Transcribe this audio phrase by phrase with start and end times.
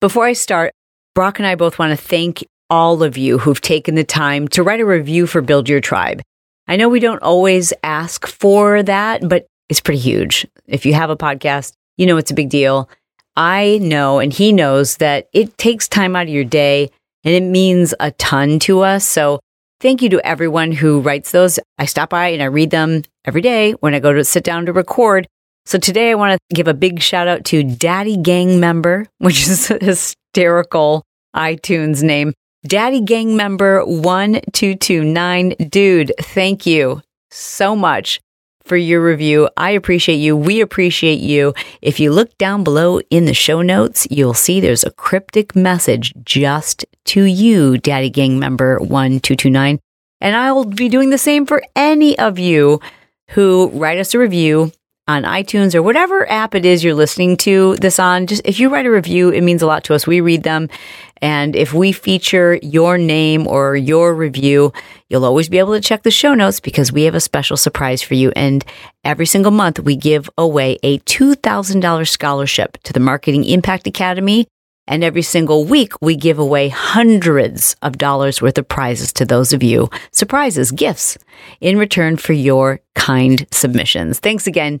[0.00, 0.72] Before I start,
[1.14, 4.62] Brock and I both want to thank all of you who've taken the time to
[4.62, 6.22] write a review for Build Your Tribe.
[6.66, 10.46] I know we don't always ask for that, but it's pretty huge.
[10.66, 12.88] If you have a podcast, you know it's a big deal.
[13.36, 16.90] I know, and he knows that it takes time out of your day
[17.22, 19.04] and it means a ton to us.
[19.04, 19.38] So
[19.82, 21.58] thank you to everyone who writes those.
[21.76, 24.64] I stop by and I read them every day when I go to sit down
[24.64, 25.28] to record.
[25.70, 29.46] So today I want to give a big shout out to Daddy Gang Member, which
[29.46, 31.04] is a hysterical
[31.36, 32.32] iTunes name.
[32.66, 35.50] Daddy Gang Member 1229.
[35.68, 38.20] Dude, thank you so much
[38.64, 39.48] for your review.
[39.56, 40.36] I appreciate you.
[40.36, 41.54] We appreciate you.
[41.80, 46.12] If you look down below in the show notes, you'll see there's a cryptic message
[46.24, 49.78] just to you, Daddy Gang Member 1229.
[50.20, 52.80] And I'll be doing the same for any of you
[53.30, 54.72] who write us a review
[55.10, 58.28] on iTunes or whatever app it is you're listening to this on.
[58.28, 60.06] Just if you write a review, it means a lot to us.
[60.06, 60.68] We read them.
[61.20, 64.72] And if we feature your name or your review,
[65.08, 68.00] you'll always be able to check the show notes because we have a special surprise
[68.00, 68.32] for you.
[68.36, 68.64] And
[69.04, 74.46] every single month, we give away a $2,000 scholarship to the Marketing Impact Academy.
[74.86, 79.52] And every single week, we give away hundreds of dollars worth of prizes to those
[79.52, 81.18] of you, surprises, gifts,
[81.60, 84.18] in return for your kind submissions.
[84.18, 84.80] Thanks again.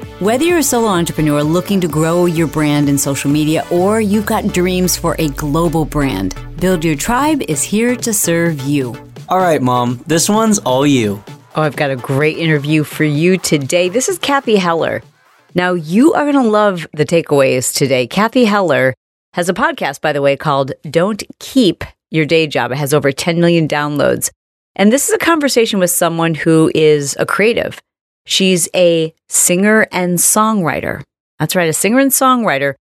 [0.21, 4.27] Whether you're a solo entrepreneur looking to grow your brand in social media or you've
[4.27, 8.95] got dreams for a global brand, Build Your Tribe is here to serve you.
[9.29, 11.23] All right, Mom, this one's all you.
[11.55, 13.89] Oh, I've got a great interview for you today.
[13.89, 15.01] This is Cathy Heller.
[15.55, 18.05] Now, you are going to love the takeaways today.
[18.05, 18.93] Cathy Heller
[19.33, 22.71] has a podcast, by the way, called Don't Keep Your Day Job.
[22.71, 24.29] It has over 10 million downloads.
[24.75, 27.81] And this is a conversation with someone who is a creative
[28.25, 31.03] She's a singer and songwriter.
[31.39, 32.75] That's right, a singer and songwriter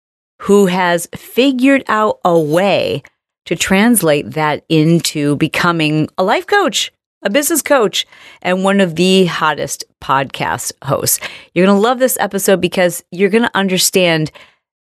[0.42, 3.03] who has figured out a way
[3.46, 6.92] to translate that into becoming a life coach,
[7.24, 8.06] a business coach,
[8.42, 11.20] and one of the hottest podcast hosts.
[11.54, 14.31] You're going to love this episode because you're going to understand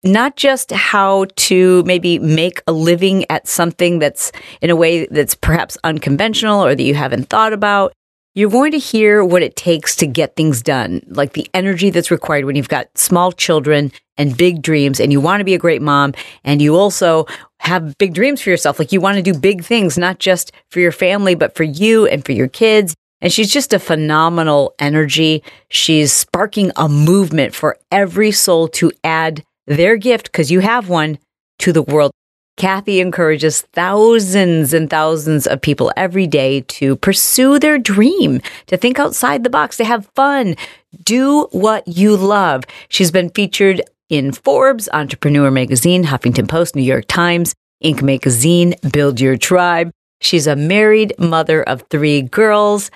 [0.04, 4.30] not just how to maybe make a living at something that's
[4.60, 7.92] in a way that's perhaps unconventional or that you haven't thought about,
[8.38, 12.12] you're going to hear what it takes to get things done, like the energy that's
[12.12, 15.58] required when you've got small children and big dreams and you want to be a
[15.58, 17.26] great mom and you also
[17.58, 18.78] have big dreams for yourself.
[18.78, 22.06] Like you want to do big things, not just for your family, but for you
[22.06, 22.94] and for your kids.
[23.20, 25.42] And she's just a phenomenal energy.
[25.68, 31.18] She's sparking a movement for every soul to add their gift, because you have one,
[31.58, 32.12] to the world.
[32.58, 38.98] Cathy encourages thousands and thousands of people every day to pursue their dream, to think
[38.98, 40.56] outside the box, to have fun,
[41.04, 42.64] do what you love.
[42.88, 47.54] She's been featured in Forbes, Entrepreneur Magazine, Huffington Post, New York Times,
[47.84, 48.02] Inc.
[48.02, 49.92] Magazine, Build Your Tribe.
[50.20, 52.90] She's a married mother of three girls,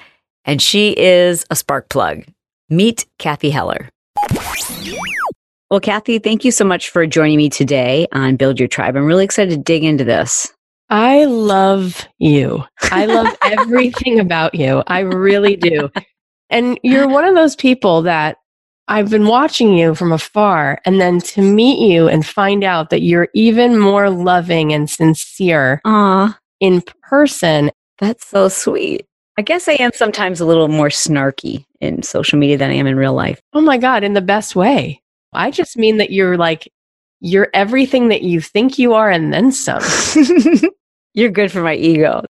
[0.44, 2.24] and she is a spark plug.
[2.68, 3.88] Meet Cathy Heller.
[5.72, 8.94] Well, Cathy, thank you so much for joining me today on Build Your Tribe.
[8.94, 10.52] I'm really excited to dig into this.
[10.90, 12.62] I love you.
[12.82, 14.82] I love everything about you.
[14.86, 15.88] I really do.
[16.50, 18.36] And you're one of those people that
[18.86, 23.00] I've been watching you from afar, and then to meet you and find out that
[23.00, 27.70] you're even more loving and sincere Aw, in person.
[27.96, 29.06] that's so sweet.
[29.38, 32.86] I guess I am sometimes a little more snarky in social media than I am
[32.86, 33.40] in real life.
[33.54, 35.01] Oh my God, in the best way.
[35.32, 36.70] I just mean that you're like,
[37.20, 39.82] you're everything that you think you are and then some.
[41.14, 42.22] You're good for my ego.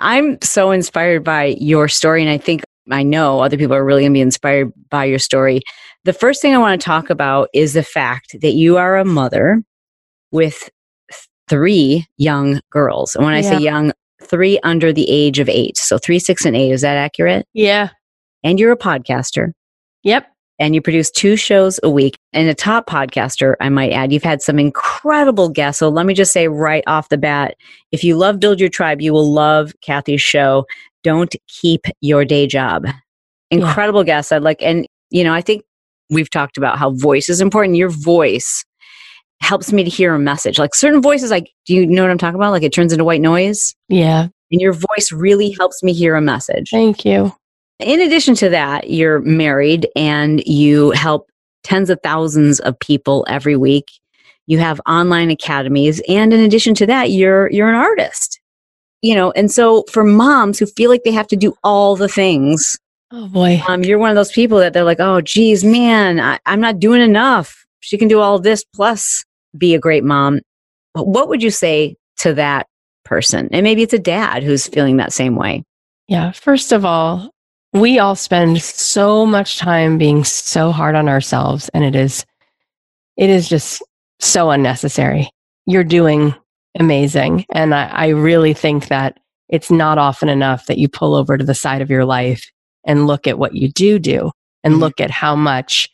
[0.00, 4.02] I'm so inspired by your story, and I think I know other people are really
[4.02, 5.60] going to be inspired by your story.
[6.04, 9.04] The first thing I want to talk about is the fact that you are a
[9.04, 9.62] mother
[10.32, 10.68] with
[11.48, 13.14] three young girls.
[13.14, 13.92] And when I say young,
[14.22, 15.76] three under the age of eight.
[15.76, 16.72] So three, six, and eight.
[16.72, 17.46] Is that accurate?
[17.54, 17.90] yeah.
[18.44, 19.50] And you're a podcaster
[20.04, 20.26] Yep.
[20.60, 24.22] And you produce two shows a week and a top podcaster i might add you've
[24.22, 27.54] had some incredible guests so let me just say right off the bat
[27.92, 30.66] if you love build your tribe you will love Cathy's show
[31.04, 32.86] don't keep your day job
[33.50, 35.62] incredible guests i'd like and you know i think
[36.10, 38.64] we've talked about how voice is important your voice
[39.40, 40.58] helps me to hear a message.
[40.58, 42.50] Like certain voices, like, do you know what I'm talking about?
[42.50, 43.74] Like it turns into white noise.
[43.88, 44.28] Yeah.
[44.50, 46.70] And your voice really helps me hear a message.
[46.70, 47.32] Thank you.
[47.80, 51.30] In addition to that, you're married and you help
[51.62, 53.86] tens of thousands of people every week.
[54.46, 56.00] You have online academies.
[56.08, 58.40] And in addition to that, you're, you're an artist,
[59.02, 62.08] you know, and so for moms who feel like they have to do all the
[62.08, 62.76] things,
[63.10, 63.62] Oh boy.
[63.68, 66.78] um, you're one of those people that they're like, oh, geez, man, I, I'm not
[66.80, 67.64] doing enough.
[67.80, 69.24] She can do all this plus
[69.56, 70.40] be a great mom.
[70.94, 72.66] But What would you say to that
[73.04, 73.48] person?
[73.52, 75.62] And maybe it's a dad who's feeling that same way.
[76.08, 76.32] Yeah.
[76.32, 77.30] First of all,
[77.72, 82.24] we all spend so much time being so hard on ourselves and it is
[83.16, 83.82] it is just
[84.20, 85.28] so unnecessary.
[85.66, 86.34] You're doing
[86.78, 87.44] amazing.
[87.52, 89.18] And I, I really think that
[89.48, 92.44] it's not often enough that you pull over to the side of your life
[92.86, 94.30] and look at what you do do
[94.64, 94.80] and Mhm.
[94.80, 95.88] look at how much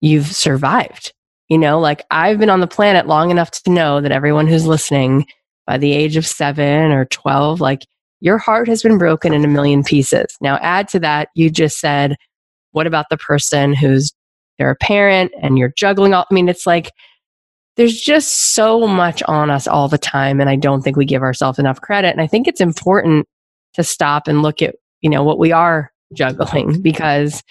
[0.00, 1.12] you've survived.
[1.48, 4.66] You know, like I've been on the planet long enough to know that everyone who's
[4.66, 5.26] listening
[5.66, 7.86] by the age of seven or 12, like
[8.20, 10.26] your heart has been broken in a million pieces.
[10.40, 12.16] Now, add to that, you just said,
[12.72, 14.12] what about the person who's
[14.58, 16.26] they're a parent and you're juggling all?
[16.30, 16.92] I mean, it's like
[17.76, 20.40] there's just so much on us all the time.
[20.40, 22.10] And I don't think we give ourselves enough credit.
[22.10, 23.26] And I think it's important
[23.74, 27.42] to stop and look at, you know, what we are juggling because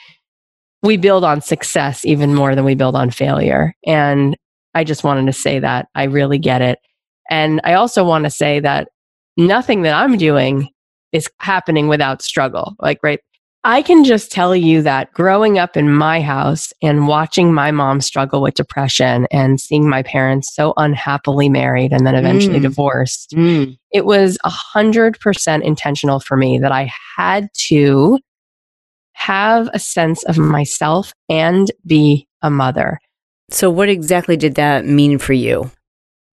[0.83, 3.73] we build on success even more than we build on failure.
[3.85, 4.37] And
[4.75, 6.79] I just wanted to say that I really get it.
[7.29, 8.89] And I also want to say that
[9.37, 10.69] nothing that I'm doing
[11.11, 12.75] is happening without struggle.
[12.79, 13.19] Like, right.
[13.65, 17.99] I can just tell you that growing up in my house and watching my mom
[17.99, 22.61] struggle with depression and seeing my parents so unhappily married and then eventually Mm.
[22.61, 23.33] divorced,
[23.91, 28.19] it was a hundred percent intentional for me that I had to
[29.11, 32.97] have a sense of myself and be a mother.
[33.51, 35.69] So, what exactly did that mean for you?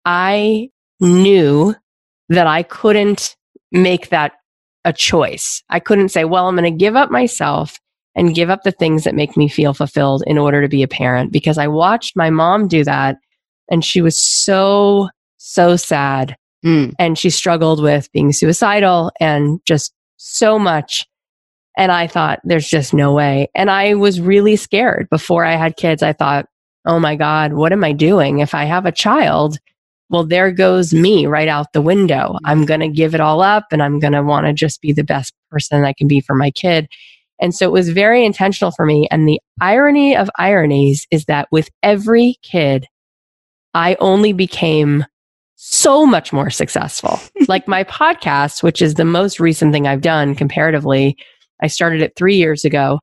[0.05, 0.69] I
[0.99, 1.73] knew
[2.29, 3.35] that I couldn't
[3.71, 4.33] make that
[4.83, 5.63] a choice.
[5.69, 7.77] I couldn't say, well, I'm going to give up myself
[8.15, 10.87] and give up the things that make me feel fulfilled in order to be a
[10.87, 13.17] parent because I watched my mom do that
[13.69, 16.35] and she was so, so sad
[16.65, 16.93] Mm.
[16.97, 21.05] and she struggled with being suicidal and just so much.
[21.77, 23.49] And I thought, there's just no way.
[23.53, 26.01] And I was really scared before I had kids.
[26.01, 26.47] I thought,
[26.87, 28.39] oh my God, what am I doing?
[28.39, 29.59] If I have a child,
[30.09, 32.37] well, there goes me right out the window.
[32.43, 32.65] I'm mm-hmm.
[32.65, 35.03] going to give it all up and I'm going to want to just be the
[35.03, 36.87] best person I can be for my kid.
[37.39, 39.07] And so it was very intentional for me.
[39.11, 42.87] And the irony of ironies is that with every kid,
[43.73, 45.05] I only became
[45.55, 47.19] so much more successful.
[47.47, 51.17] like my podcast, which is the most recent thing I've done comparatively,
[51.61, 52.99] I started it three years ago.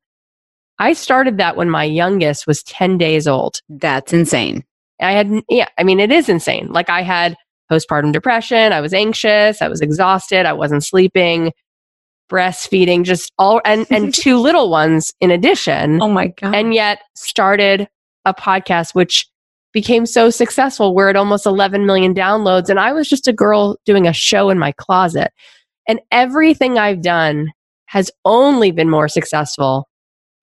[0.78, 3.60] I started that when my youngest was 10 days old.
[3.68, 4.64] That's insane.
[5.02, 6.68] I had, yeah, I mean, it is insane.
[6.70, 7.36] Like I had
[7.70, 8.72] postpartum depression.
[8.72, 9.60] I was anxious.
[9.60, 10.46] I was exhausted.
[10.46, 11.52] I wasn't sleeping,
[12.30, 16.54] breastfeeding, just all, and, and two little ones in addition Oh my God.
[16.54, 17.88] and yet started
[18.24, 19.26] a podcast which
[19.72, 23.78] became so successful we're at almost 11 million downloads and i was just a girl
[23.86, 25.32] doing a show in my closet
[25.88, 27.50] and everything i've done
[27.86, 29.88] has only been more successful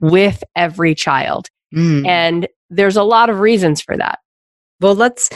[0.02, 2.08] with every child Mm.
[2.08, 4.18] and there's a lot of reasons for that
[4.82, 5.30] Well, let's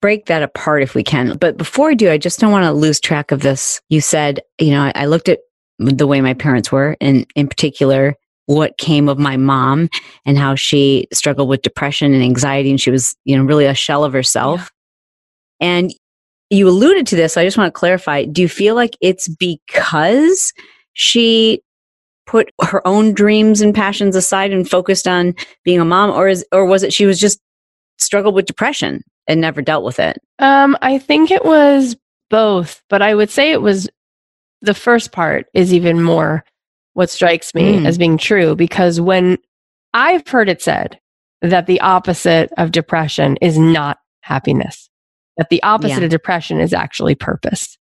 [0.00, 1.36] break that apart if we can.
[1.36, 3.80] But before I do, I just don't want to lose track of this.
[3.88, 5.40] You said, you know, I, I looked at
[5.78, 8.14] the way my parents were, and in particular,
[8.46, 9.88] what came of my mom
[10.24, 13.74] and how she struggled with depression and anxiety, and she was, you know, really a
[13.74, 14.70] shell of herself.
[15.60, 15.92] And
[16.50, 17.34] you alluded to this.
[17.34, 18.24] So I just want to clarify.
[18.24, 20.52] Do you feel like it's because
[20.94, 21.62] she
[22.26, 26.44] put her own dreams and passions aside and focused on being a mom, or is,
[26.52, 27.38] or was it she was just
[27.98, 30.18] struggled with depression and never dealt with it?
[30.40, 31.96] um i think it was
[32.30, 33.88] both but i would say it was
[34.60, 36.44] the first part is even more
[36.94, 37.86] what strikes me Mm.
[37.86, 39.38] as being true because when
[39.94, 40.98] I've heard it said
[41.42, 44.90] that the opposite of depression is not happiness,
[45.38, 46.04] that the opposite Yeah.
[46.04, 47.78] of depression is actually purpose.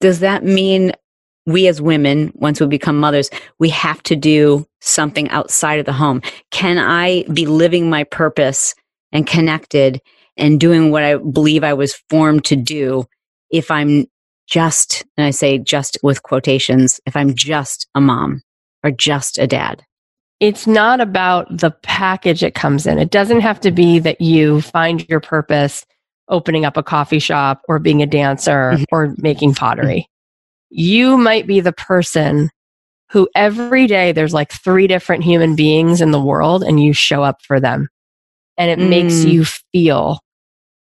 [0.00, 0.92] Does that mean
[1.46, 5.92] we as women, once we become mothers, we have to do something outside of the
[5.92, 6.20] home?
[6.50, 8.74] Can I be living my purpose
[9.12, 10.00] and connected
[10.36, 13.04] and doing what I believe I was formed to do
[13.50, 14.06] if I'm
[14.46, 18.42] just, and I say just with quotations, if I'm just a mom
[18.84, 19.82] or just a dad?
[20.40, 22.98] It's not about the package it comes in.
[22.98, 25.84] It doesn't have to be that you find your purpose
[26.28, 28.84] opening up a coffee shop or being a dancer Mhm.
[28.92, 30.08] or making pottery.
[30.70, 32.50] You might be the person
[33.10, 37.22] who every day there's like three different human beings in the world and you show
[37.22, 37.88] up for them.
[38.58, 39.32] And it makes Mm.
[39.32, 40.20] you feel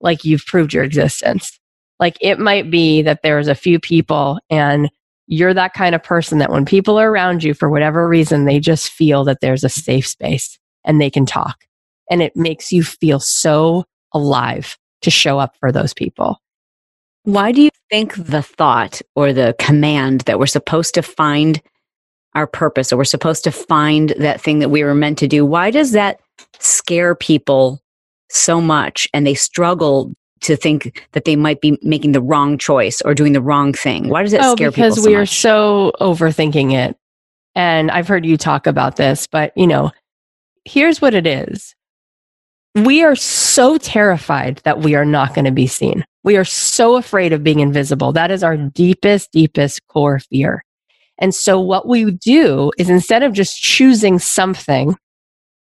[0.01, 1.59] like you've proved your existence.
[1.99, 4.91] Like it might be that there's a few people and
[5.27, 8.61] you're that kind of person that when people are around you for whatever reason, they
[8.61, 11.65] just feel that there's a safe space and they can talk.
[12.11, 16.39] And it makes you feel so alive to show up for those people.
[17.23, 21.63] Why do you think the thought or the command that we're supposed to find
[22.35, 25.45] our purpose or we're supposed to find that thing that we were meant to do,
[25.45, 26.21] why does that
[26.59, 27.81] scare people
[28.31, 33.01] so much and they struggle to think that they might be making the wrong choice
[33.03, 34.09] or doing the wrong thing?
[34.09, 35.41] Why does it oh, scare people because so we are much?
[35.41, 36.97] so overthinking it.
[37.55, 39.93] And I've heard you talk about this, but you know,
[40.65, 41.75] here's what it is.
[42.75, 46.05] We are so terrified that we are not going to be seen.
[46.25, 48.13] We are so afraid of being invisible.
[48.13, 50.65] That is our deepest, deepest core fear.
[51.19, 54.97] And so what we do is instead of just choosing something,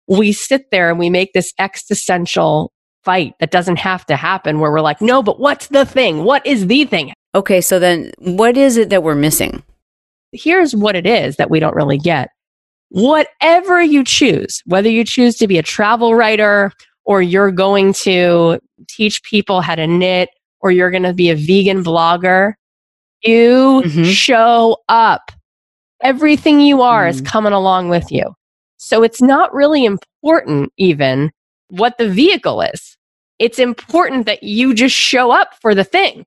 [0.08, 2.72] we sit there and we make this existential
[3.04, 6.24] fight that doesn't have to happen where we're like, no, but what's the thing?
[6.24, 7.12] What is the thing?
[7.34, 9.62] Okay, so then what is it that we're missing?
[10.32, 12.28] Here's what it is that we don't really get.
[12.90, 16.72] Whatever you choose, whether you choose to be a travel writer
[17.04, 20.28] or you're going to teach people how to knit
[20.60, 22.52] or you're going to be a vegan blogger,
[23.22, 24.04] you Mhm.
[24.12, 25.32] show up.
[26.02, 27.26] Everything you are is Mm.
[27.26, 28.34] coming along with you.
[28.78, 31.30] So it's not really important, even
[31.68, 32.96] what the vehicle is.
[33.38, 36.24] It's important that you just show up for the thing.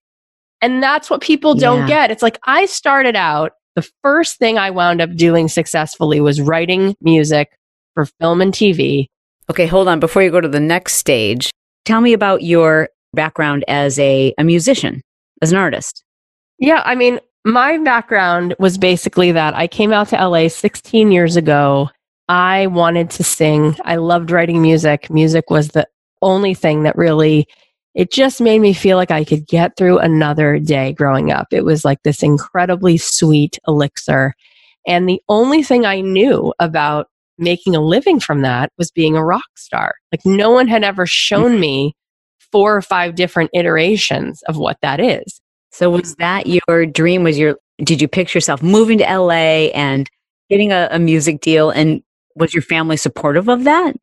[0.61, 1.87] And that's what people don't Yeah.
[2.07, 2.11] get.
[2.11, 6.95] It's like I started out, the first thing I wound up doing successfully was writing
[7.01, 7.49] music
[7.93, 9.07] for film and TV.
[9.49, 9.99] Okay, hold on.
[9.99, 11.51] Before you go to the next stage,
[11.83, 15.01] tell me about your background as a, a musician,
[15.41, 16.03] as an artist.
[16.57, 21.35] Yeah, I mean, my background was basically that I came out to LA 16 years
[21.35, 21.89] ago.
[22.27, 23.75] I wanted to sing.
[23.85, 25.11] I loved writing music.
[25.11, 25.87] Music was the
[26.23, 27.47] only thing that really
[27.93, 31.47] it just made me feel like I could get through another day growing up.
[31.51, 34.33] It was like this incredibly sweet elixir.
[34.85, 39.23] And the only thing I knew about making a living from that was being a
[39.23, 39.93] rock star.
[40.11, 41.61] Like no one had ever shown mm-hmm.
[41.61, 41.95] me
[42.51, 45.41] four or five different iterations of what that is.
[45.75, 47.23] So was that your dream?
[47.23, 50.09] Was your did you picture yourself moving to LA and
[50.49, 51.69] getting a, a music deal?
[51.69, 52.01] And
[52.37, 53.93] was your family supportive of that?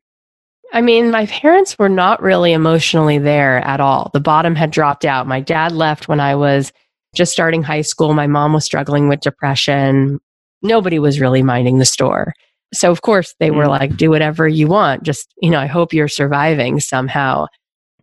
[0.71, 4.11] I mean, my parents were not really emotionally there at all.
[4.13, 5.25] The bottom had dropped out.
[5.25, 6.71] My dad left when I was
[7.15, 8.13] just starting high school.
[8.13, 10.19] My mom was struggling with depression.
[10.61, 12.33] Nobody was really minding the store.
[12.71, 13.69] So, of course, they were Mm.
[13.69, 15.01] like, do whatever you want.
[15.03, 17.47] Just, you know, I hope you're surviving somehow.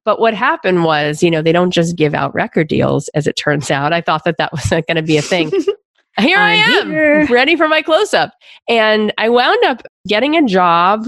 [0.05, 3.35] But what happened was, you know, they don't just give out record deals, as it
[3.35, 3.93] turns out.
[3.93, 5.51] I thought that that wasn't going to be a thing.
[6.19, 7.27] Here I I'm am, here.
[7.31, 8.33] ready for my close up.
[8.69, 11.07] And I wound up getting a job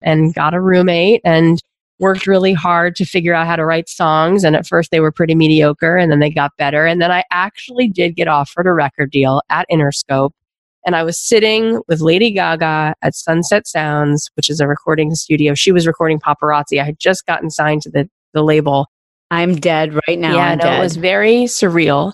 [0.00, 1.60] and got a roommate and
[1.98, 4.44] worked really hard to figure out how to write songs.
[4.44, 6.86] And at first they were pretty mediocre and then they got better.
[6.86, 10.30] And then I actually did get offered a record deal at Interscope.
[10.86, 15.54] And I was sitting with Lady Gaga at Sunset Sounds, which is a recording studio.
[15.54, 16.80] She was recording paparazzi.
[16.80, 18.86] I had just gotten signed to the, the label.
[19.30, 20.34] I'm dead right now.
[20.34, 22.12] yeah, no, it was very surreal.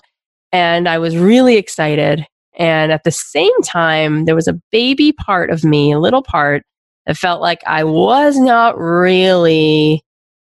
[0.51, 2.25] And I was really excited.
[2.57, 6.63] And at the same time, there was a baby part of me, a little part
[7.05, 10.03] that felt like I was not really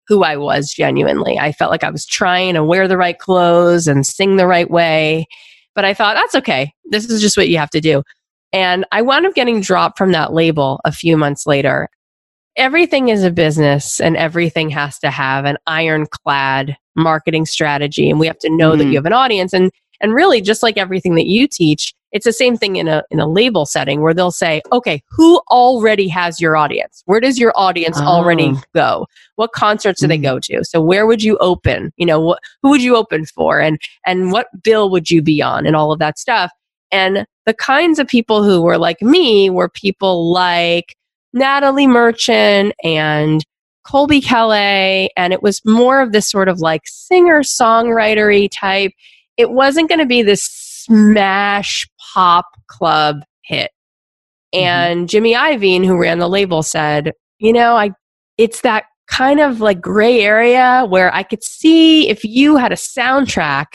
[0.07, 1.39] who I was genuinely.
[1.39, 4.71] I felt like I was trying to wear the right clothes and sing the right
[4.71, 5.27] way.
[5.75, 6.73] But I thought, that's okay.
[6.85, 8.03] This is just what you have to do.
[8.53, 11.89] And I wound up getting dropped from that label a few months later.
[12.57, 18.09] Everything is a business and everything has to have an ironclad marketing strategy.
[18.09, 18.91] And we have to know that Mhm.
[18.93, 19.53] you have an audience.
[19.53, 19.71] And
[20.01, 23.21] and really, just like everything that you teach, it's the same thing in a in
[23.21, 27.03] a label setting where they'll say, okay, who already has your audience?
[27.07, 28.61] Where does your audience already Oh.
[28.75, 29.07] go?
[29.37, 30.23] What concerts do they Mhm.
[30.23, 30.65] go to?
[30.65, 31.93] So where would you open?
[31.97, 33.61] You know, what who would you open for?
[33.61, 36.51] And and what bill would you be on and all of that stuff.
[36.93, 40.97] And the kinds of people who were like me were people like
[41.35, 43.45] Natalie Merchant and
[43.87, 45.09] Colbie Caillat.
[45.17, 48.93] And it was more of this sort of like singer songwritery type.
[49.37, 53.71] It wasn't going to be this smash pop club hit.
[54.55, 54.65] Mm-hmm.
[54.65, 57.91] And Jimmy Iovine, who ran the label, said, you know, I
[58.39, 62.77] it's that kind of like gray area where I could see if you had a
[62.77, 63.67] soundtrack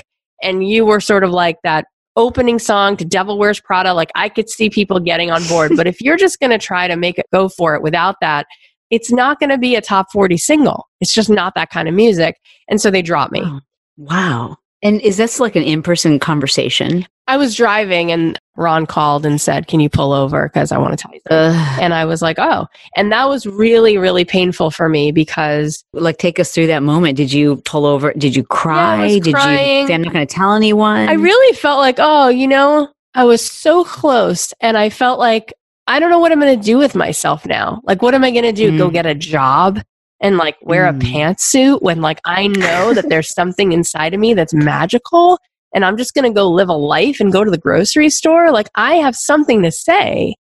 [0.41, 1.85] and you were sort of like that
[2.19, 5.71] opening song to Devil Wears Prada, like I could see people getting on board.
[5.75, 8.45] but if you're just going to try to make it go for it without that,
[8.91, 10.87] it's not going to be a top 40 single.
[10.99, 12.35] It's just not that kind of music.
[12.67, 13.41] And so they dropped me.
[13.41, 13.61] Wow.
[13.97, 14.57] Wow.
[14.81, 17.05] And is this like an in person conversation?
[17.29, 20.49] I was driving and Ron called and said, Can you pull over?
[20.49, 21.81] Because I want to tell you something.
[21.83, 22.65] And I was like, Oh.
[22.95, 27.15] And that was really, really painful for me because like take us through that moment.
[27.17, 28.11] Did you pull over?
[28.13, 29.03] Did you cry?
[29.05, 29.81] was Did crying.
[29.81, 31.07] you say I'm not going to tell anyone?
[31.07, 34.53] I really felt like, oh, you know, I was so close.
[34.61, 35.53] And I felt like,
[35.87, 37.81] I don't know what I'm going to do with myself now.
[37.85, 38.77] Like, what am I going to do?
[38.77, 38.93] Go Mm.
[38.93, 39.79] get a job
[40.19, 40.95] and like wear Mm.
[40.97, 45.39] a pantsuit when like I know that there's something inside of me that's magical
[45.73, 48.51] and I'm just going to go live a life and go to the grocery store?
[48.51, 50.35] Like, I have something to say.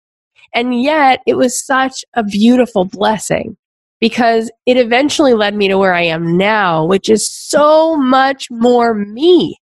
[0.54, 3.58] And yet, it was such a beautiful blessing
[4.00, 8.94] because it eventually led me to where I am now, which is so much more
[8.94, 9.58] me.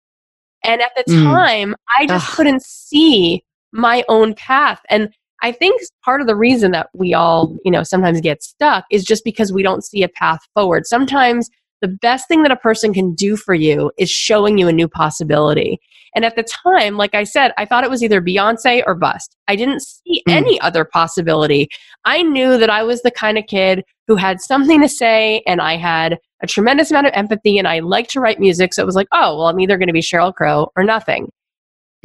[0.65, 1.25] And at the Mm.
[1.25, 2.37] time, I just Ugh.
[2.37, 3.43] couldn't see
[3.73, 4.81] my own path.
[4.91, 5.11] And
[5.43, 9.05] I think part of the reason that we all, you know, sometimes get stuck is
[9.05, 10.87] just because we don't see a path forward.
[10.87, 11.51] Sometimes
[11.83, 14.89] the best thing that a person can do for you is showing you a new
[14.89, 15.79] possibility.
[16.15, 19.37] And at the time, like I said, I thought it was either Beyonce or bust.
[19.49, 20.33] I didn't see Mm.
[20.33, 21.69] any other possibility.
[22.05, 25.61] I knew that I was the kind of kid who had something to say and
[25.61, 28.75] I had a tremendous amount of empathy and I liked to write music.
[28.75, 31.31] So it was like, oh, well, I'm either going to be Sheryl Crow or nothing.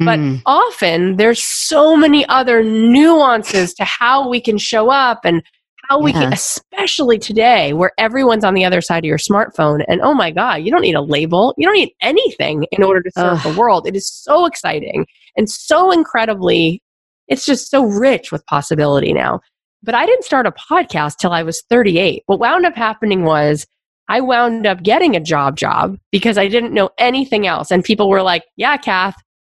[0.00, 0.42] But Mm.
[0.46, 5.42] often there's so many other nuances to how we can show up and
[5.88, 9.84] how we can, especially today where everyone's on the other side of your smartphone.
[9.88, 11.54] And oh my God, you don't need a label.
[11.56, 13.52] You don't need anything in order to serve Ugh.
[13.52, 13.86] the world.
[13.86, 16.82] It is so exciting and so incredibly,
[17.28, 19.40] it's just so rich with possibility now.
[19.82, 22.22] But I didn't start a podcast till I was 38.
[22.26, 23.66] What wound up happening was
[24.08, 27.70] I wound up getting a job job because I didn't know anything else.
[27.70, 29.14] And people were like, yeah, Kath,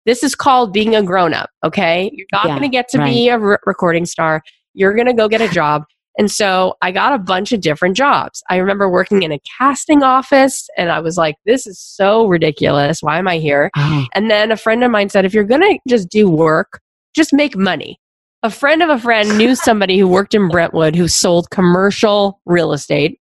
[0.05, 1.49] this is called being a grown up.
[1.63, 2.09] Okay.
[2.13, 4.41] You're not Yeah, going to get to be a re- recording star.
[4.73, 5.83] You're going to go get a job.
[6.19, 8.43] And so I got a bunch of different jobs.
[8.49, 13.01] I remember working in a casting office and I was like, this is so ridiculous.
[13.01, 13.71] Why am I here?
[13.77, 14.05] Oh.
[14.13, 16.81] And then a friend of mine said, if you're going to just do work,
[17.15, 18.01] just make money.
[18.43, 22.73] A friend of a friend knew somebody who worked in Brentwood who sold commercial real
[22.73, 23.17] estate.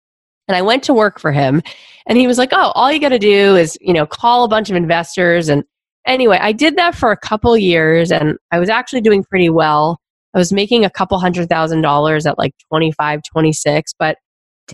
[0.48, 1.60] And I went to work for him.
[2.06, 4.48] And he was like, oh, all you got to do is, you know, call a
[4.48, 5.50] bunch of investors.
[5.50, 5.64] And
[6.06, 10.00] anyway, I did that for a couple years and I was actually doing pretty well.
[10.36, 14.18] I was making a couple hundred thousand dollars at like 25, 26, but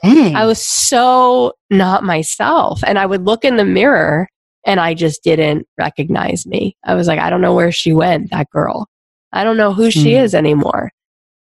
[0.02, 0.34] Dang.
[0.34, 2.82] I was so not myself.
[2.84, 4.26] And I would look in the mirror
[4.66, 6.76] and I just didn't recognize me.
[6.84, 8.88] I was like, I don't know where she went, that girl.
[9.32, 10.24] I don't know who she Hmm.
[10.24, 10.90] is anymore.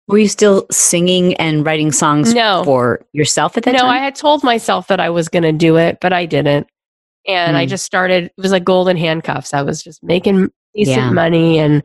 [0.07, 2.61] Were you still singing and writing songs No.
[2.65, 3.87] for yourself at that no, time?
[3.87, 6.67] No, I had told myself that I was going to do it, but I didn't.
[7.27, 7.69] And I Mm.
[7.69, 9.53] just started, it was like golden handcuffs.
[9.55, 11.09] I was just making decent Yeah.
[11.11, 11.81] money and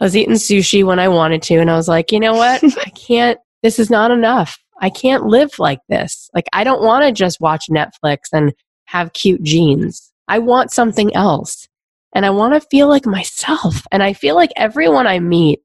[0.00, 1.56] I was eating sushi when I wanted to.
[1.56, 2.62] And I was like, you know what?
[2.78, 4.58] I can't, this is not enough.
[4.80, 6.30] I can't live like this.
[6.34, 8.52] Like, I don't want to just watch Netflix and
[8.86, 10.12] have cute jeans.
[10.28, 11.68] I want something else.
[12.14, 13.86] And I want to feel like myself.
[13.90, 15.60] And I feel like everyone I meet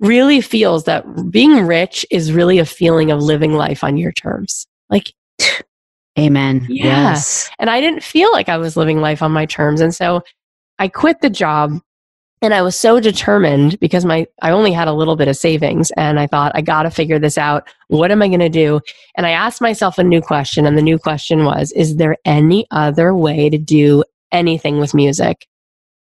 [0.00, 4.66] really feels that being rich is really a feeling of living life on your terms.
[4.90, 5.12] Like,
[6.18, 6.66] Amen.
[6.68, 6.84] Yeah.
[6.84, 7.50] Yes.
[7.58, 9.80] and I didn't feel like I was living life on my terms.
[9.80, 10.22] And so
[10.78, 11.80] I quit the job
[12.40, 15.90] and I was so determined because my I only had a little bit of savings
[15.96, 17.68] and I thought I got to figure this out.
[17.88, 18.80] What am I going to do?
[19.16, 22.66] And I asked myself a new question and the new question was is there any
[22.70, 25.46] other way to do anything with music?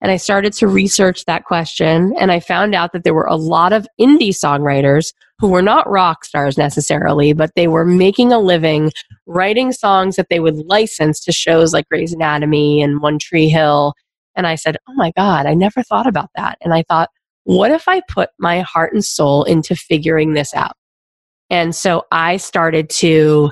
[0.01, 3.35] And I started to research that question and I found out that there were a
[3.35, 8.39] lot of indie songwriters who were not rock stars necessarily, but they were making a
[8.39, 8.91] living
[9.25, 13.93] writing songs that they would license to shows like Grey's Anatomy and One Tree Hill.
[14.35, 16.57] And I said, Oh my God, I never thought about that.
[16.61, 17.09] And I thought,
[17.43, 20.73] what if I put my heart and soul into figuring this out?
[21.49, 23.51] And so I started to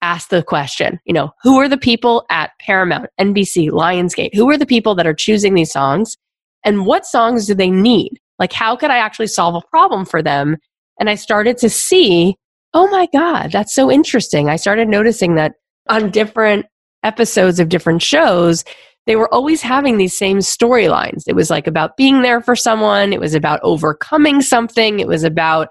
[0.00, 4.34] ask the question, you know, who are the people at Paramount, NBC, Lionsgate?
[4.34, 6.16] Who are the people that are choosing these songs?
[6.64, 8.18] And what songs do they need?
[8.38, 10.56] Like, how could I actually solve a problem for them?
[10.98, 12.36] And I started to see,
[12.72, 14.48] oh my God, that's so interesting.
[14.48, 15.52] I started noticing that
[15.88, 16.66] on different
[17.02, 18.64] episodes of different shows,
[19.06, 21.24] they were always having these same storylines.
[21.26, 25.24] It was like about being there for someone, it was about overcoming something, it was
[25.24, 25.68] about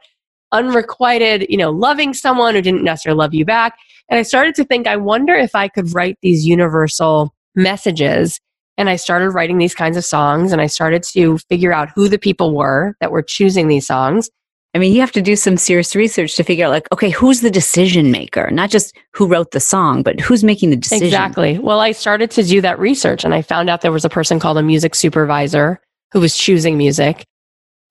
[0.51, 3.75] unrequited, you know, loving someone who didn't necessarily love you back.
[4.09, 8.39] And I started to think, I wonder if I could write these universal messages.
[8.77, 12.07] And I started writing these kinds of songs and I started to figure out who
[12.07, 14.29] the people were that were choosing these songs.
[14.75, 17.41] I mean, you have to do some serious research to figure out, like, okay, who's
[17.41, 18.49] the decision maker?
[18.49, 21.05] Not just who wrote the song, but who's making the decision.
[21.05, 21.59] Exactly.
[21.59, 24.39] Well, I started to do that research and I found out there was a person
[24.39, 25.79] called a music supervisor
[26.11, 27.23] who was choosing music.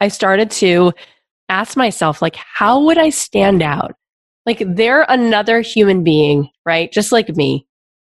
[0.01, 0.93] I started to
[1.49, 3.95] ask myself, like, how would I stand out?
[4.45, 6.91] Like, they're another human being, right?
[6.91, 7.65] Just like me.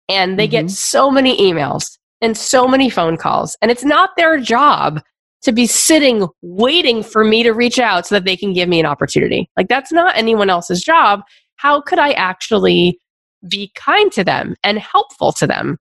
[0.08, 0.72] And they get Mhm.
[0.72, 3.58] so many emails and so many phone calls.
[3.62, 5.02] And it's not their job
[5.44, 8.80] to be sitting waiting for me to reach out so that they can give me
[8.80, 9.50] an opportunity.
[9.58, 11.22] Like that's not anyone else's job.
[11.56, 13.00] How could I actually
[13.48, 15.78] be kind to them and helpful to them?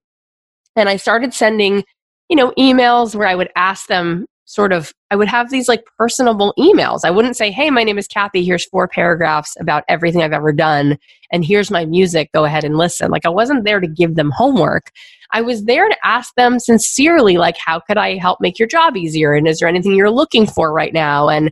[0.75, 1.83] And I started sending,
[2.29, 5.85] you know, emails where I would ask them sort of I would have these like
[5.97, 7.01] personable emails.
[7.05, 8.43] I wouldn't say, "Hey, my name is Cathy.
[8.43, 10.97] Here's four paragraphs about everything I've ever done
[11.31, 12.29] and here's my music.
[12.33, 14.91] Go ahead and listen." Like I wasn't there to give them homework.
[15.31, 18.97] I was there to ask them sincerely like, "How could I help make your job
[18.97, 21.51] easier and is there anything you're looking for right now?" And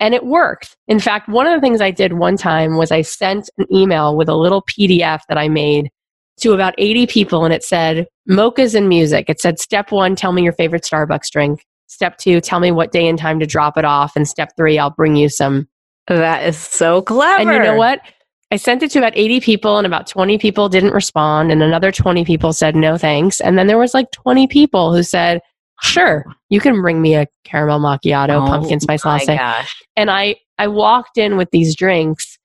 [0.00, 0.76] and it worked.
[0.86, 4.16] In fact, one of the things I did one time was I sent an email
[4.16, 5.90] with a little PDF that I made
[6.40, 9.28] to about 80 people and it said mochas and music.
[9.28, 11.64] It said step 1, tell me your favorite Starbucks drink.
[11.88, 14.14] Step two, tell me what day and time to drop it off.
[14.14, 15.68] And step three, I'll bring you some.
[16.06, 17.42] That is so clever.
[17.42, 18.00] And you know what?
[18.50, 21.92] I sent it to about 80 people, and about 20 people didn't respond, and another
[21.92, 23.40] 20 people said no thanks.
[23.40, 25.40] And then there was like 20 people who said,
[25.82, 29.36] Sure, you can bring me a caramel macchiato, oh, pumpkin spice latte.
[29.36, 29.76] Gosh.
[29.96, 32.37] And I I walked in with these drinks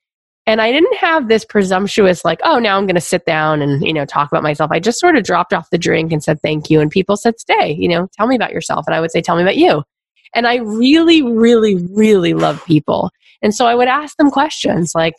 [0.46, 3.82] and I didn't have this presumptuous, like, oh, now I'm going to sit down and,
[3.82, 4.72] you know, talk about myself.
[4.72, 6.82] I just sort of dropped off the drink and said, thank you.
[6.82, 8.86] And people said, stay, you know, tell me about yourself.
[8.86, 9.84] And I would say, tell me about you.
[10.36, 13.12] And I really, really, really love people.
[13.42, 15.14] And so I would ask them questions like,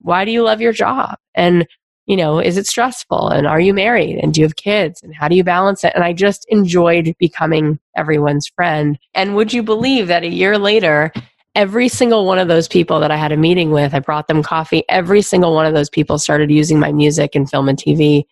[0.00, 1.16] why do you love your job?
[1.34, 1.66] And,
[2.06, 3.28] you know, is it stressful?
[3.28, 4.18] And are you married?
[4.18, 5.02] And do you have kids?
[5.02, 5.92] And how do you balance it?
[5.94, 8.98] And I just enjoyed becoming everyone's friend.
[9.14, 11.12] And would you believe that a year later,
[11.54, 14.42] every single one of those people that I had a meeting with, I brought them
[14.42, 14.84] coffee.
[14.88, 18.24] Every single one of those people started using my music and film and TV.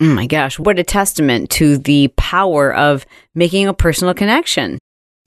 [0.00, 4.78] Oh my gosh, what a testament to the power of making a personal connection.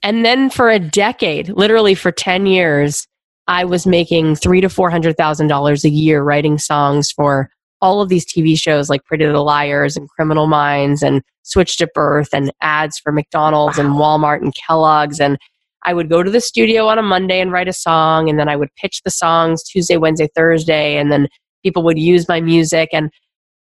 [0.02, 3.06] And then for a decade, literally for 10 years,
[3.48, 7.48] I was making three to four hundred thousand dollars a year writing songs for
[7.80, 11.94] all of these TV shows like Pretty Little Liars and Criminal Minds and Switched at
[11.94, 13.84] Birth and ads for McDonald's wow.
[13.84, 15.38] and Walmart and Kellogg's and
[15.86, 18.48] I would go to the studio on a Monday and write a song, and then
[18.48, 21.28] I would pitch the songs Tuesday, Wednesday, Thursday, and then
[21.62, 22.90] people would use my music.
[22.92, 23.10] And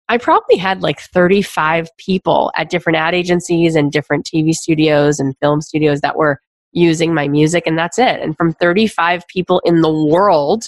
[0.09, 5.33] I probably had like 35 people at different ad agencies and different TV studios and
[5.41, 6.41] film studios that were
[6.73, 8.19] using my music, and that's it.
[8.21, 10.65] And from 35 people in the world,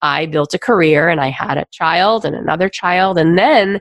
[0.00, 3.18] I built a career and I had a child and another child.
[3.18, 3.80] And then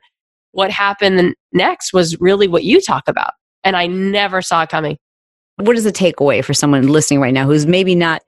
[0.51, 3.33] what happened next was really what you talk about.
[3.63, 4.97] And I never saw coming
[5.57, 8.21] what is the takeaway for someone listening right now who's maybe not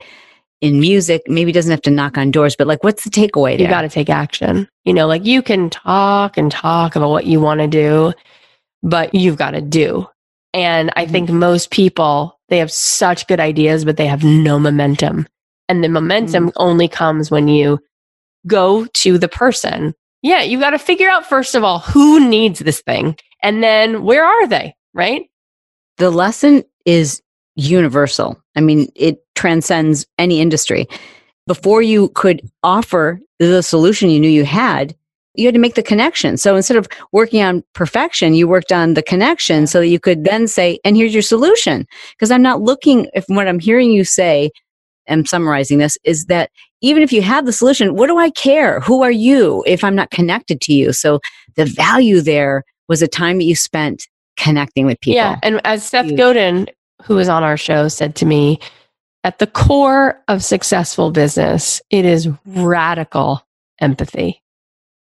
[0.62, 3.60] in music, maybe doesn't have to knock on doors, but like, what's the takeaway?
[3.60, 4.68] You got to take action.
[4.84, 8.14] You know, like you can talk and talk about what you want to do,
[8.82, 10.08] but you've got to do.
[10.54, 11.40] And I think mm-hmm.
[11.40, 15.28] most people, they have such good ideas, but they have no momentum.
[15.68, 16.64] And the momentum mm-hmm.
[16.64, 17.80] only comes when you
[18.48, 19.94] go to the person.
[20.22, 23.18] Yeah, you got to figure out, first of all, who needs this thing?
[23.44, 24.76] And then where are they?
[24.94, 25.30] Right?
[25.98, 27.22] The lesson is
[27.56, 28.42] universal.
[28.56, 30.88] I mean, it transcends any industry.
[31.48, 34.96] Before you could offer the solution you knew you had,
[35.36, 36.38] you had to make the connection.
[36.38, 40.24] So instead of working on perfection, you worked on the connection so that you could
[40.24, 41.86] then say, and here's your solution.
[42.12, 44.52] Because I'm not looking, if what I'm hearing you say,
[45.08, 48.80] I'm summarizing this, is that even if you have the solution, what do I care?
[48.80, 50.94] Who are you if I'm not connected to you?
[50.94, 51.20] So
[51.56, 55.16] the value there was a time that you spent connecting with people.
[55.16, 55.40] Yeah.
[55.44, 56.68] And as Seth Godin,
[57.06, 58.60] who was on our show, said to me,
[59.24, 63.42] at the core of successful business, it is radical
[63.80, 64.42] empathy.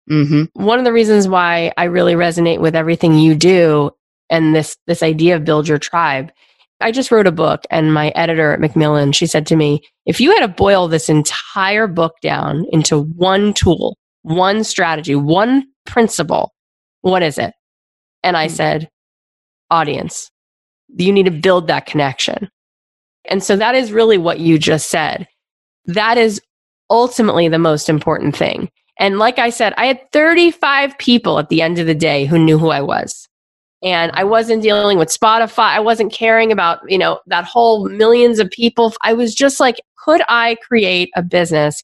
[0.10, 0.62] Mm-hmm.
[0.62, 3.92] One of the reasons why I really resonate with everything you do
[4.30, 6.32] and this this idea of build your tribe.
[6.80, 10.20] I just wrote a book, and my editor at Macmillan, she said to me, "If
[10.20, 16.54] you had to boil this entire book down into one tool, one strategy, one principle,
[17.02, 17.54] what is it?"
[18.24, 18.56] And I mm-hmm.
[18.56, 18.90] said,
[19.72, 20.30] audience.
[20.96, 22.50] You need to build that connection.
[23.26, 25.28] And so that is really what you just said.
[25.86, 26.42] That is
[26.90, 28.70] ultimately the most important thing.
[29.00, 32.38] And like I said, I had 35 people at the end of the day who
[32.38, 33.28] knew who I was.
[33.84, 35.70] And I wasn't dealing with Spotify.
[35.70, 38.94] I wasn't caring about, you know, that whole millions of people.
[39.04, 41.84] I was just like, could I create a business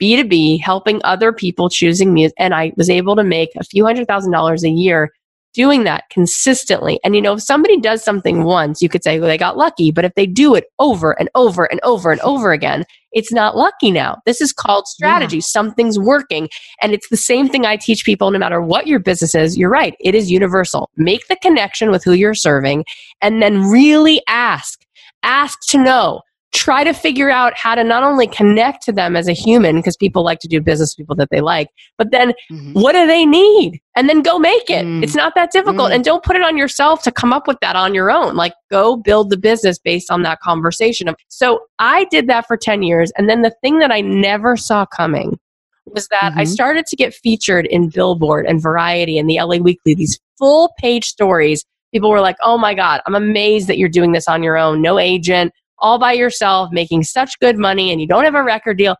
[0.00, 2.34] B2B helping other people choosing music?
[2.38, 5.12] And I was able to make a few hundred thousand dollars a year
[5.54, 7.00] doing that consistently.
[7.04, 9.90] And you know, if somebody does something once, you could say, well, they got lucky.
[9.90, 13.56] But if they do it over and over and over and over again, it's not
[13.56, 14.18] lucky now.
[14.26, 15.36] This is called strategy.
[15.36, 15.42] Yeah.
[15.42, 16.48] Something's working.
[16.82, 19.56] And it's the same thing I teach people no matter what your business is.
[19.56, 19.94] You're right.
[20.00, 20.90] It is universal.
[20.96, 22.84] Make the connection with who you're serving
[23.22, 24.84] and then really ask.
[25.22, 26.20] Ask to know
[26.54, 29.96] try to figure out how to not only connect to them as a human, because
[29.96, 32.74] people like to do business with people that they like, but then Mhm.
[32.74, 33.80] what do they need?
[33.96, 34.86] And then go make it.
[34.86, 35.02] Mm.
[35.02, 35.90] It's not that difficult.
[35.90, 35.96] Mm.
[35.96, 38.36] And don't put it on yourself to come up with that on your own.
[38.36, 41.08] Like go build the business based on that conversation.
[41.28, 43.10] So I did that for 10 years.
[43.18, 45.38] And then the thing that I never saw coming
[45.86, 46.48] was that I Mhm.
[46.48, 51.06] started to get featured in Billboard and Variety and the LA Weekly, these full page
[51.06, 51.64] stories.
[51.92, 54.80] People were like, oh my God, I'm amazed that you're doing this on your own,
[54.80, 58.78] no agent, all by yourself, making such good money, and you don't have a record
[58.78, 58.96] deal.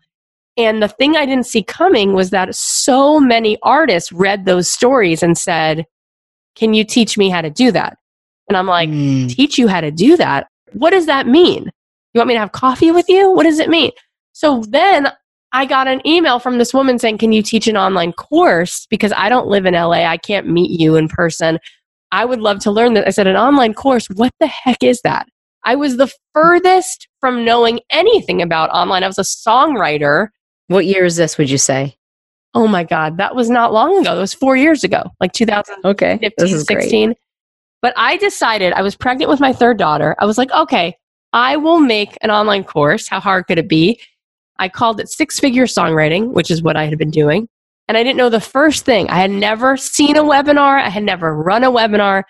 [0.56, 5.22] And the thing I didn't see coming was that so many artists read those stories
[5.22, 5.84] and said,
[6.54, 7.98] Can you teach me how to do that?
[8.48, 9.30] And I'm like, Mm.
[9.30, 10.48] Teach you how to do that?
[10.72, 11.64] What does that mean?
[12.12, 13.30] You want me to have coffee with you?
[13.30, 13.90] What does it mean?
[14.32, 15.08] So then
[15.52, 18.86] I got an email from this woman saying, Can you teach an online course?
[18.90, 20.04] Because I don't live in LA.
[20.04, 21.58] I can't meet you in person.
[22.12, 23.06] I would love to learn that.
[23.06, 24.06] I said, An online course?
[24.06, 25.26] What the heck is that?
[25.64, 29.02] I was the furthest from knowing anything about online.
[29.02, 30.28] I was a songwriter.
[30.68, 31.96] What year is this, would you say?
[32.54, 34.16] Oh my God, that was not long ago.
[34.16, 36.32] It was four years ago, like 2015, Okay.
[36.38, 36.82] This is great.
[36.82, 37.14] 16.
[37.82, 40.14] But I decided I was pregnant with my third daughter.
[40.18, 40.96] I was like, okay,
[41.32, 43.08] I will make an online course.
[43.08, 44.00] How hard could it be?
[44.58, 47.48] I called it Six Figure Songwriting, which is what I had been doing.
[47.88, 49.10] And I didn't know the first thing.
[49.10, 52.22] I had never seen a webinar, I had never run a webinar.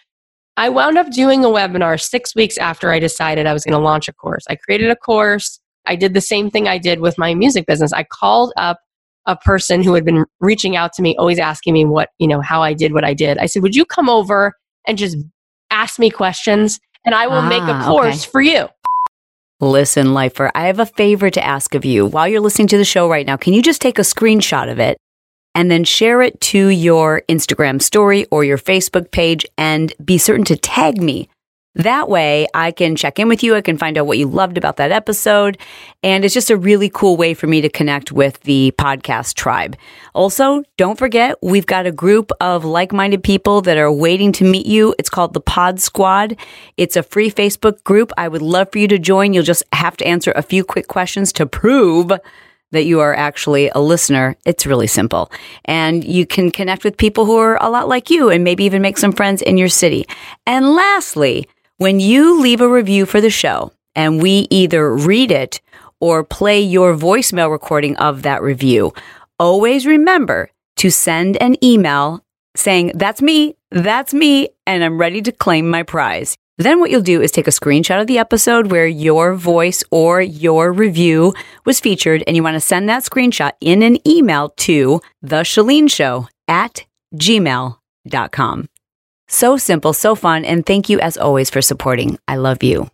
[0.57, 3.85] I wound up doing a webinar six weeks after I decided I was going to
[3.85, 4.45] launch a course.
[4.49, 5.59] I created a course.
[5.87, 7.93] I did the same thing I did with my music business.
[7.93, 8.79] I called up
[9.27, 12.41] a person who had been reaching out to me, always asking me what, you know,
[12.41, 13.39] how I did what I did.
[13.39, 14.53] I said, Would you come over
[14.87, 15.17] and just
[15.71, 18.31] ask me questions and I will make a Ah, course okay.
[18.31, 18.69] for you?
[19.61, 22.07] Listen, Lifer, I have a favor to ask of you.
[22.07, 24.79] While you're listening to the show right now, can you just take a screenshot of
[24.79, 24.99] it
[25.55, 30.45] and then share it to your Instagram story or your Facebook page and be certain
[30.45, 31.29] to tag me?
[31.77, 33.57] That way I can check in with you.
[33.57, 35.59] I can find out what you loved about that episode.
[36.05, 39.77] And it's just a really cool way for me to connect with the podcast tribe.
[40.15, 44.45] Also, don't forget, we've got a group of like minded people that are waiting to
[44.45, 44.95] meet you.
[45.01, 46.37] It's called the Pod Squad.
[46.77, 48.13] It's a free Facebook group.
[48.17, 49.33] I would love for you to join.
[49.33, 52.13] You'll just have to answer a few quick questions to prove
[52.75, 54.37] that you are actually a listener.
[54.45, 55.33] It's really simple.
[55.65, 58.83] And you can connect with people who are a lot like you and maybe even
[58.83, 60.07] make some friends in your city.
[60.47, 65.61] And lastly, when you leave a review for the show and we either read it
[66.01, 68.93] or play your voicemail recording of that review,
[69.39, 72.25] always remember to send an email
[72.57, 76.37] saying, That's me, that's me, and I'm ready to claim my prize.
[76.57, 80.21] Then what you'll do is take a screenshot of the episode where your voice or
[80.21, 85.01] your review was featured, and you want to send that screenshot in an email to
[85.21, 88.69] the Chalene Show at gmail.com.
[89.29, 92.19] So simple, so fun, and thank you as always for supporting.
[92.29, 92.89] I love you.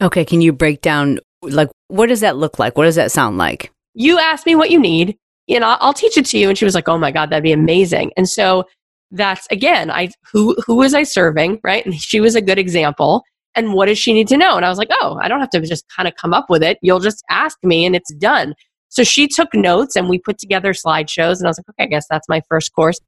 [0.00, 2.76] Okay, can you break down like what does that look like?
[2.76, 3.72] What does that sound like?
[3.94, 5.16] you ask me what you need
[5.48, 7.42] and I'll, I'll teach it to you and she was like oh my god that'd
[7.42, 8.64] be amazing and so
[9.12, 11.84] that's again i who who was i serving right?
[11.84, 13.22] And she was a good example.
[13.56, 14.56] And what does she need to know?
[14.56, 16.62] And i was like oh i don't have to just kind of come up with
[16.62, 16.78] it.
[16.82, 18.54] You'll just ask me and it's done.
[18.88, 21.86] So she took notes and we put together slideshows and i was like okay i
[21.86, 22.98] guess that's my first course.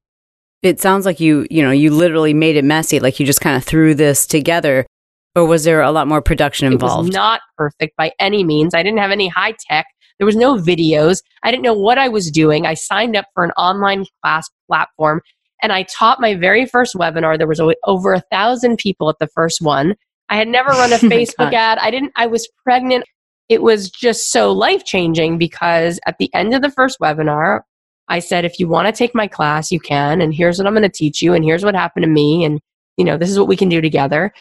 [0.62, 3.56] It sounds like you, you know, you literally made it messy, like you just kind
[3.56, 4.86] of threw this together.
[5.34, 7.08] Or was there a lot more production it involved?
[7.08, 8.74] was not perfect by any means.
[8.74, 9.86] I didn't have any high tech.
[10.18, 11.20] There was no videos.
[11.42, 12.64] I didn't know what i was doing.
[12.64, 15.20] I signed up for an online class platform
[15.62, 17.38] and i taught my very first webinar.
[17.38, 19.94] There was over a thousand people at the first one.
[20.28, 21.78] I had never run a Oh facebook ad.
[21.78, 23.04] I didn't i was pregnant.
[23.48, 27.60] It was just so life changing because at the end of the first webinar
[28.08, 30.74] i said if you want to take my class you can and here's what i'm
[30.74, 32.60] going to teach you and here's what happened to me and
[32.96, 34.32] you know this is what we can do together.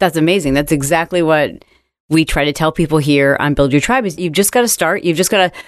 [0.00, 0.54] That's amazing.
[0.54, 1.64] That's exactly what
[2.08, 4.68] we try to tell people here on Build Your Tribe is you've just got to
[4.68, 5.04] start.
[5.04, 5.58] You've just got to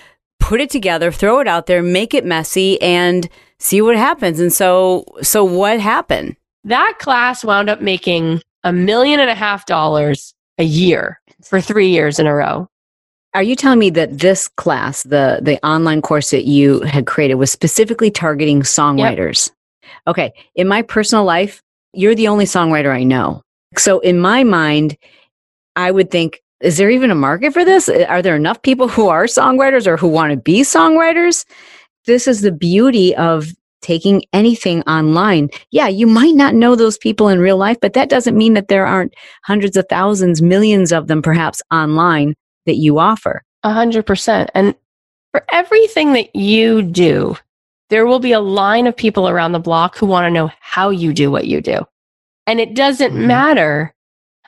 [0.40, 4.40] put it together, throw it out there, make it messy and see what happens.
[4.40, 6.36] And so so what happened?
[6.64, 11.88] that class wound up making a million and a half dollars a year for three
[11.88, 12.68] years in a row.
[13.34, 17.34] Are you telling me that this class, the the online course that you had created
[17.34, 19.50] was specifically targeting songwriters?
[20.06, 21.62] Okay, in my personal life,
[21.92, 23.42] you're the only songwriter I know.
[23.76, 24.96] So in my mind,
[25.76, 27.88] I would think is there even a market for this?
[27.88, 31.44] Are there enough people who are songwriters or who want to be songwriters?
[32.06, 33.48] This is the beauty of
[33.82, 35.50] taking anything online.
[35.70, 38.68] Yeah, you might not know those people in real life, but that doesn't mean that
[38.68, 39.14] there aren't
[39.44, 42.34] hundreds of thousands, millions of them perhaps online
[42.66, 43.42] that you offer.
[43.62, 44.50] A hundred percent.
[44.54, 44.74] And
[45.32, 47.36] for everything that you do,
[47.90, 50.88] there will be a line of people around the block who want to know how
[50.90, 51.80] you do what you do.
[52.46, 53.26] And it doesn't Mhm.
[53.26, 53.94] matter.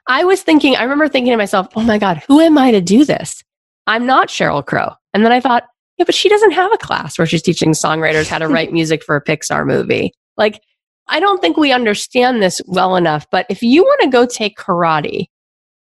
[0.09, 2.81] I was thinking, I remember thinking to myself, oh my God, who am I to
[2.81, 3.42] do this?
[3.87, 4.92] I'm not Sheryl Crow.
[5.12, 5.64] And then I thought,
[5.99, 9.03] yeah, but she doesn't have a class where she's teaching songwriters how to write music
[9.03, 10.13] for a Pixar movie.
[10.37, 10.63] Like,
[11.09, 13.27] I don't think we understand this well enough.
[13.31, 15.27] But if you want to go take karate,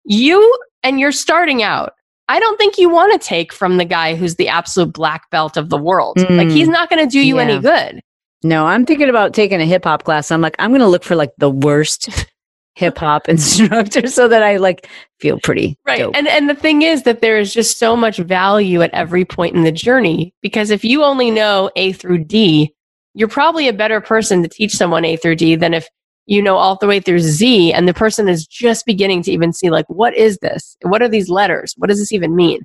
[0.05, 1.93] you and you're starting out,
[2.27, 5.57] I don't think you want to take from the guy who's the absolute black belt
[5.57, 6.17] of the world.
[6.17, 7.41] Mm, like, he's not going to do you yeah.
[7.43, 8.01] any good.
[8.43, 10.31] No, I'm thinking about taking a hip hop class.
[10.31, 12.09] I'm like, I'm going to look for like the worst
[12.75, 14.87] hip hop instructor so that I like
[15.19, 15.99] feel pretty right.
[15.99, 16.15] Dope.
[16.15, 19.55] And and the thing is that there is just so much value at every point
[19.55, 22.73] in the journey because if you only know A through D,
[23.13, 25.87] you're probably a better person to teach someone A through D than if
[26.27, 29.53] you know all the way through Z and the person is just beginning to even
[29.53, 30.77] see like what is this?
[30.83, 31.73] What are these letters?
[31.77, 32.61] What does this even mean?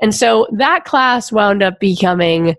[0.00, 2.56] And so that class wound up becoming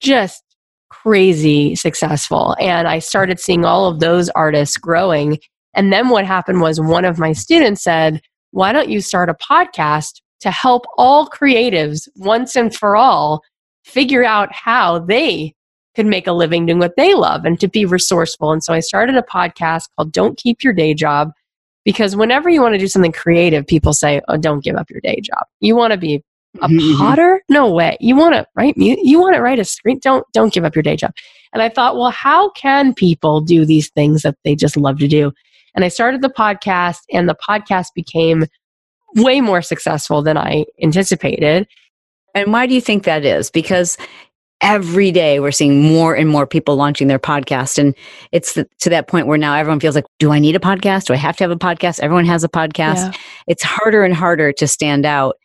[0.00, 0.42] just
[0.90, 5.38] crazy successful and I started seeing all of those artists growing
[5.74, 9.34] and then what happened was one of my students said, Why don't you start a
[9.34, 13.42] podcast to help all creatives once and for all
[13.84, 15.54] figure out how they
[15.94, 18.52] could make a living doing what they love and to be resourceful?
[18.52, 21.32] And so I started a podcast called Don't Keep Your Day Job
[21.84, 25.00] because whenever you want to do something creative, people say, Oh, don't give up your
[25.00, 25.44] day job.
[25.60, 26.22] You want to be
[26.60, 27.42] a mm-hmm, potter?
[27.48, 27.96] No way.
[28.00, 30.00] You want to write you want to write a screen?
[30.00, 31.12] Don't don't give up your day job.
[31.52, 35.08] And I thought, well, how can people do these things that they just love to
[35.08, 35.32] do?
[35.74, 38.46] And I started the podcast, and the podcast became
[39.16, 41.66] way more successful than I anticipated.
[42.34, 43.50] And why do you think that is?
[43.50, 43.96] Because
[44.60, 47.78] every day we're seeing more and more people launching their podcast.
[47.78, 47.94] And
[48.30, 51.06] it's the, to that point where now everyone feels like, do I need a podcast?
[51.06, 52.00] Do I have to have a podcast?
[52.00, 52.96] Everyone has a podcast.
[52.96, 53.12] Yeah.
[53.48, 55.36] It's harder and harder to stand out.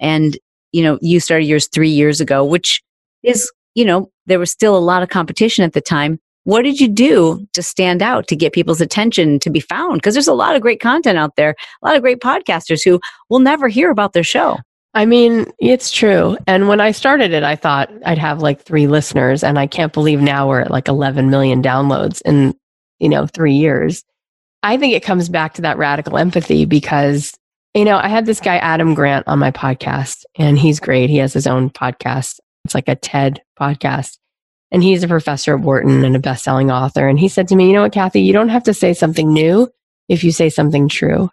[0.00, 0.36] And,
[0.72, 2.82] you know, you started yours three years ago, which
[3.22, 6.18] is, you know, there was still a lot of competition at the time.
[6.44, 9.96] What did you do to stand out, to get people's attention, to be found?
[9.96, 13.00] Because there's a lot of great content out there, a lot of great podcasters who
[13.30, 14.58] will never hear about their show.
[14.92, 16.36] I mean, it's true.
[16.46, 19.42] And when I started it, I thought I'd have like three listeners.
[19.42, 22.54] And I can't believe now we're at like 11 million downloads in,
[23.00, 24.04] you know, three years.
[24.62, 27.34] I think it comes back to that radical empathy because,
[27.74, 31.10] you know, I had this guy, Adam Grant, on my podcast, and he's great.
[31.10, 32.38] He has his own podcast.
[32.64, 34.18] It's like a TED podcast.
[34.74, 37.06] And he's a professor at Wharton and a best-selling author.
[37.06, 39.32] And he said to me, you know what, Cathy, you don't have to say something
[39.32, 39.70] new
[40.08, 41.30] if you say something true.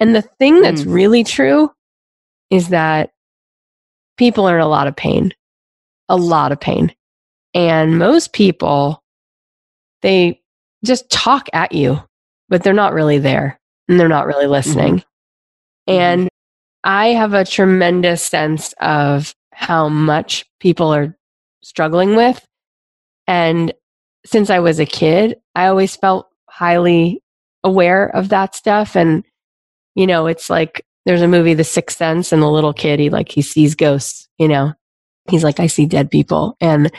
[0.00, 0.94] And the thing that's mm.
[0.94, 1.70] really true
[2.48, 3.10] is that
[4.16, 5.34] people are in a lot of pain,
[6.08, 6.90] a lot of pain.
[7.52, 9.02] And most people,
[10.00, 10.40] they
[10.86, 12.02] just talk at you,
[12.48, 15.00] but they're not really there and they're not really listening.
[15.86, 15.92] Mm-hmm.
[15.92, 16.28] And
[16.82, 21.14] I have a tremendous sense of how much people are
[21.62, 22.42] struggling with
[23.26, 23.72] and
[24.26, 27.22] since I was a kid, I always felt highly
[27.62, 28.96] aware of that stuff.
[28.96, 29.24] And,
[29.94, 33.10] you know, it's like there's a movie, The Sixth Sense, and the little kid, he
[33.10, 34.72] like, he sees ghosts, you know,
[35.28, 36.56] he's like, I see dead people.
[36.60, 36.90] And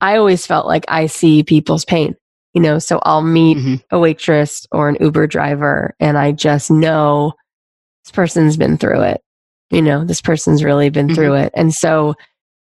[0.00, 2.16] I always felt like I see people's pain,
[2.54, 3.74] you know, so I'll meet mm-hmm.
[3.90, 7.34] a waitress or an Uber driver and I just know
[8.04, 9.20] this person's been through it.
[9.70, 11.14] You know, this person's really been mm-hmm.
[11.14, 11.52] through it.
[11.54, 12.14] And so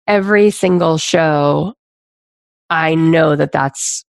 [0.07, 1.75] every single show
[2.71, 4.05] I know that that's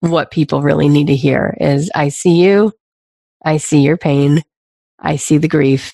[0.00, 2.72] what people really need to hear is I see you,
[3.44, 4.42] I see your pain,
[5.00, 5.92] I see the grief,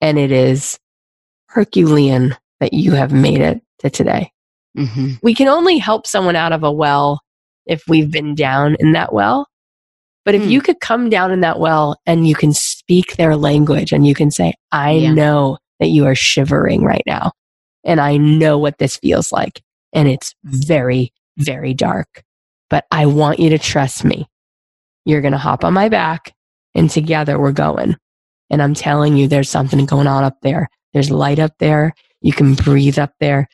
[0.00, 0.78] and it is
[1.48, 4.30] Herculean that you have made it to today.
[4.78, 5.14] Mm-hmm.
[5.20, 7.20] We can only help someone out of a well
[7.66, 9.48] if we've been down in that well.
[10.24, 10.50] But if mm.
[10.50, 14.14] you could come down in that well and you can speak their language and you
[14.14, 15.12] can say, I yeah.
[15.12, 17.32] know that you are shivering right now
[17.84, 19.60] and I know what this feels like
[19.92, 22.22] and it's very, very dark.
[22.68, 24.26] But I want you to trust me.
[25.04, 26.34] You're going to hop on my back
[26.74, 27.96] and together we're going.
[28.50, 30.68] And I'm telling you, there's something going on up there.
[30.92, 31.94] There's light up there.
[32.20, 33.48] You can breathe up there.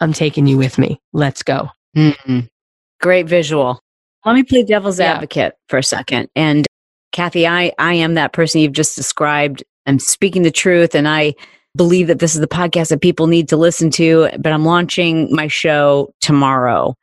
[0.00, 1.00] I'm taking you with me.
[1.12, 1.68] Let's go.
[1.96, 2.40] Mm-hmm.
[3.00, 3.80] Great visual.
[4.24, 5.14] Let me play devil's yeah.
[5.14, 6.28] advocate for a second.
[6.34, 6.66] And
[7.12, 9.64] Cathy, I, I am that person you've just described.
[9.86, 11.34] I'm speaking the truth and I
[11.76, 15.34] believe that this is the podcast that people need to listen to, but I'm launching
[15.34, 16.96] my show tomorrow.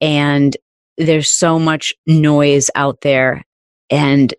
[0.00, 0.56] And
[0.98, 3.42] there's so much noise out there.
[3.88, 4.32] And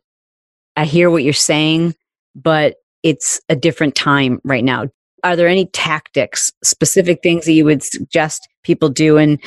[0.78, 1.96] I hear what you're saying,
[2.36, 4.86] but it's a different time right now.
[5.24, 9.18] Are there any tactics, specific things that you would suggest people do?
[9.18, 9.40] And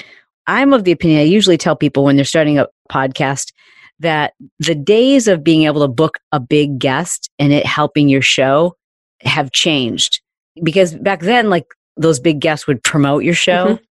[0.46, 3.52] I'm of the opinion, I usually tell people when they're starting a podcast
[4.00, 8.22] that the days of being able to book a big guest and it helping your
[8.22, 8.76] show
[9.22, 10.20] have changed
[10.62, 13.66] because back then, like those big guests would promote your show.
[13.66, 13.84] Mm-hmm.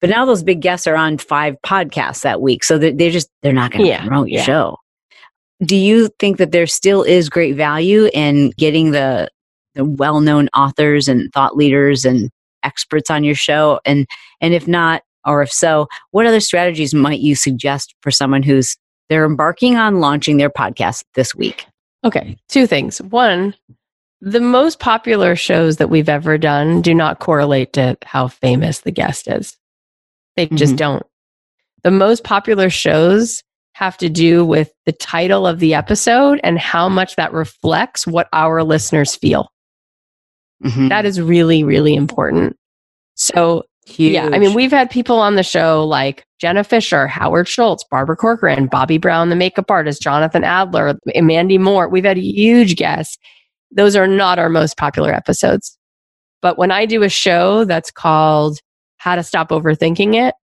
[0.00, 2.64] But now those big guests are on five podcasts that week.
[2.64, 4.44] So they're, they're just, they're not going to yeah, promote your yeah.
[4.44, 4.76] show.
[5.64, 9.28] do you think that there still is great value in getting the
[9.74, 12.30] the well-known authors and thought leaders and
[12.64, 14.06] experts on your show and
[14.40, 18.76] and if not or if so what other strategies might you suggest for someone who's
[19.08, 21.66] they're embarking on launching their podcast this week
[22.04, 23.54] okay two things one
[24.20, 28.90] the most popular shows that we've ever done do not correlate to how famous the
[28.90, 29.56] guest is
[30.36, 30.56] they mm-hmm.
[30.56, 31.04] just don't
[31.82, 33.42] the most popular shows
[33.74, 38.28] have to do with the title of the episode and how much that reflects what
[38.32, 39.50] our listeners feel.
[40.62, 40.88] Mm-hmm.
[40.88, 42.56] That is really, really important.
[43.14, 44.12] So, Huge.
[44.12, 48.16] yeah, I mean, we've had people on the show like Jenna Fischer, Howard Schultz, Barbara
[48.16, 51.88] Corcoran, Bobbi Brown, the makeup artist, Jonathan Adler, Mandy Moore.
[51.88, 53.16] We've had huge guests.
[53.72, 55.76] Those are not our most popular episodes.
[56.42, 58.58] But when I do a show that's called
[58.96, 60.34] How to Stop Overthinking It,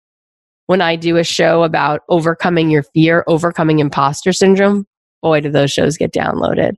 [0.67, 4.87] when I do a show about overcoming your fear, overcoming imposter syndrome,
[5.23, 6.75] boy, do those shows get downloaded.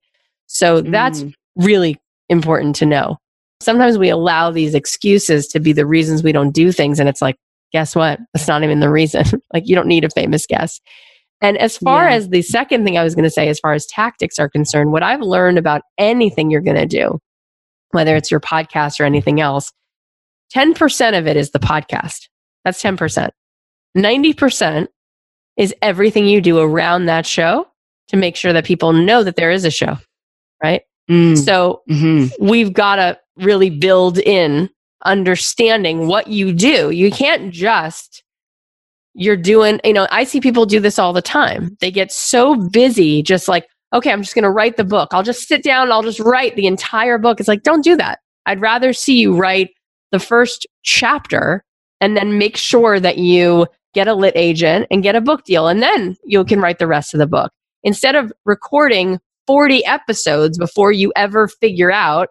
[0.46, 1.34] So that's mm.
[1.56, 3.18] really important to know.
[3.60, 7.00] Sometimes we allow these excuses to be the reasons we don't do things.
[7.00, 7.36] And it's like,
[7.72, 8.20] guess what?
[8.32, 9.24] That's not even the reason.
[9.52, 10.82] like, you don't need a famous guest.
[11.40, 12.16] And as far yeah.
[12.16, 14.90] as the second thing I was going to say, as far as tactics are concerned,
[14.90, 17.18] what I've learned about anything you're going to do,
[17.90, 19.72] whether it's your podcast or anything else,
[20.54, 22.28] 10% of it is the podcast.
[22.64, 23.30] That's 10%.
[23.96, 24.88] 90%
[25.56, 27.66] is everything you do around that show
[28.08, 29.98] to make sure that people know that there is a show,
[30.62, 30.82] right?
[31.10, 31.36] Mm.
[31.36, 32.44] So mm-hmm.
[32.44, 34.70] we've got to really build in
[35.04, 36.90] understanding what you do.
[36.90, 38.22] You can't just,
[39.18, 41.76] you're doing, you know, I see people do this all the time.
[41.80, 45.08] They get so busy, just like, okay, I'm just going to write the book.
[45.12, 47.40] I'll just sit down, and I'll just write the entire book.
[47.40, 48.20] It's like, don't do that.
[48.46, 49.70] I'd rather see you write
[50.12, 51.64] the first chapter
[52.00, 55.66] and then make sure that you get a lit agent and get a book deal.
[55.66, 57.50] And then you can write the rest of the book.
[57.82, 62.28] Instead of recording 40 episodes before you ever figure out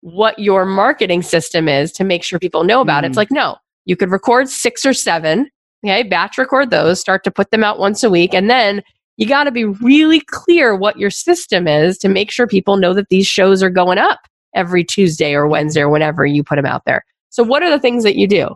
[0.00, 3.08] what your marketing system is to make sure people know about mm.
[3.08, 3.08] it.
[3.08, 3.18] It's mm.
[3.18, 5.50] like, no, you could record six or seven,
[5.84, 8.34] okay, batch record those, start to put them out once a week.
[8.34, 8.82] And then
[9.16, 12.94] you got to be really clear what your system is to make sure people know
[12.94, 14.20] that these shows are going up
[14.54, 17.04] every Tuesday or Wednesday or whenever you put them out there.
[17.28, 18.54] So, what are the things that you do?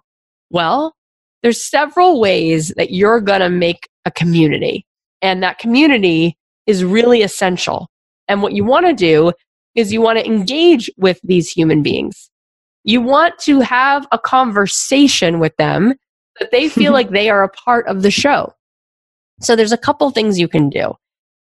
[0.50, 0.94] Well,
[1.42, 4.86] there's several ways that you're going to make a community.
[5.20, 7.88] And that community is really essential.
[8.28, 9.32] And what you want to do
[9.74, 12.30] is you want to engage with these human beings.
[12.84, 15.94] You want to have a conversation with them
[16.40, 18.52] that they feel like they are a part of the show.
[19.40, 20.94] So there's a couple things you can do.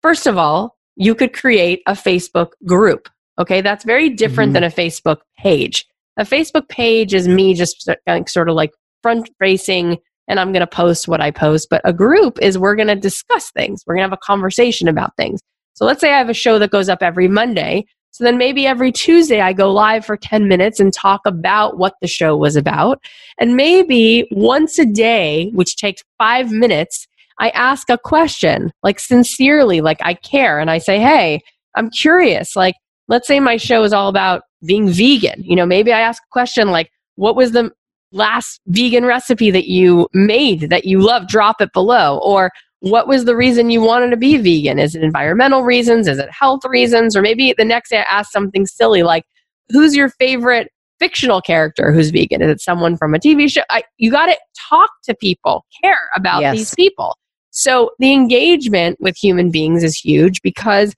[0.03, 3.09] First of all, you could create a Facebook group.
[3.39, 4.63] Okay, that's very different mm-hmm.
[4.63, 5.85] than a Facebook page.
[6.17, 7.89] A Facebook page is me just
[8.29, 8.73] sort of like
[9.03, 9.99] front facing
[10.29, 11.69] and I'm going to post what I post.
[11.69, 13.83] But a group is we're going to discuss things.
[13.87, 15.41] We're going to have a conversation about things.
[15.75, 17.87] So let's say I have a show that goes up every Monday.
[18.15, 21.95] So then maybe every Tuesday I go live for 10 minutes and talk about what
[22.01, 23.03] the show was about.
[23.41, 27.09] And maybe once a day, which takes five minutes,
[27.41, 30.61] I ask a question, like sincerely, like I care.
[30.61, 31.41] And I say, hey,
[31.75, 32.55] I'm curious.
[32.55, 32.77] Like,
[33.09, 35.43] let's say my show is all about being vegan.
[35.43, 37.73] You know, maybe I ask a question like, what was the
[38.15, 42.19] last vegan recipe that you made that you love, drop it below.
[42.23, 42.51] Or
[42.85, 44.79] what was the reason you wanted to be vegan?
[44.79, 46.07] Is it environmental reasons?
[46.07, 47.17] Is it health reasons?
[47.17, 49.25] Or maybe the next day I ask something silly like,
[49.71, 52.43] who's your favorite fictional character who's vegan?
[52.43, 53.63] Is it someone from a TV show?
[53.71, 54.37] I, you got to
[54.69, 56.57] talk to people, care about yes.
[56.57, 57.17] these people.
[57.53, 60.95] So the engagement with human beings is huge because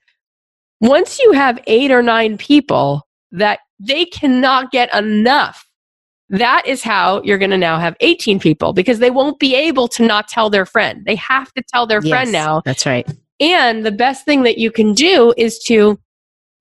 [0.81, 5.66] once you have eight or nine people that they cannot get enough
[6.29, 9.89] that is how you're going to now have 18 people because they won't be able
[9.89, 11.05] to not tell their friend.
[11.07, 12.63] They have to tell their yes, friend now.
[12.65, 13.09] That's right.
[13.39, 15.99] And the best thing that you can do is to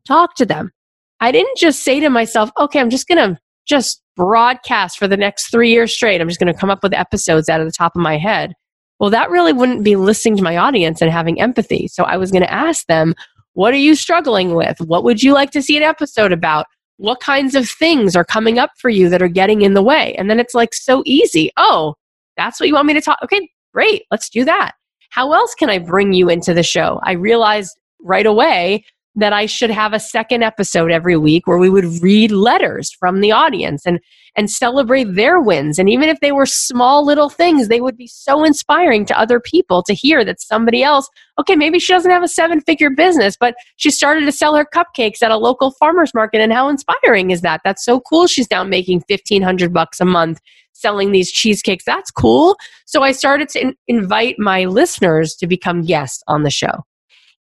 [0.08, 0.72] talk to them.
[1.20, 5.18] I didn't just say to myself, okay, I'm just going to just broadcast for the
[5.18, 6.22] next three years straight.
[6.22, 8.54] I'm just going to come up with episodes out of the top of my head.
[9.00, 11.88] Well, that really wouldn't be listening to my audience and having empathy.
[11.88, 13.14] So I was going to ask them,
[13.54, 14.80] what are you struggling with?
[14.80, 16.68] What would you like to see an episode about?
[16.98, 20.16] What kinds of things are coming up for you that are getting in the way?
[20.18, 21.52] And then it's like so easy.
[21.58, 21.96] Oh,
[22.38, 23.20] that's what you want me to talk.
[23.24, 24.04] Okay, great.
[24.12, 24.74] Let's do that.
[25.10, 27.00] How else can I bring you into the show?
[27.04, 28.86] I realized right away
[29.16, 33.22] that I should have a second episode every week where we would read letters from
[33.22, 34.00] the audience and
[34.38, 35.80] and celebrate their wins.
[35.80, 39.40] And even if they were small little things they would be so inspiring to other
[39.40, 41.10] people to hear that somebody else
[41.40, 44.66] okay maybe she doesn't have a seven figure business but she started to sell her
[44.66, 46.42] cupcakes at a local farmers market.
[46.42, 47.62] And how inspiring is that?
[47.64, 48.28] That's so cool.
[48.28, 50.42] She's now making 1500 bucks a month
[50.74, 51.86] selling these cheesecakes.
[51.86, 52.58] That's cool.
[52.86, 56.84] So i started to in- invite my listeners to become guests on the show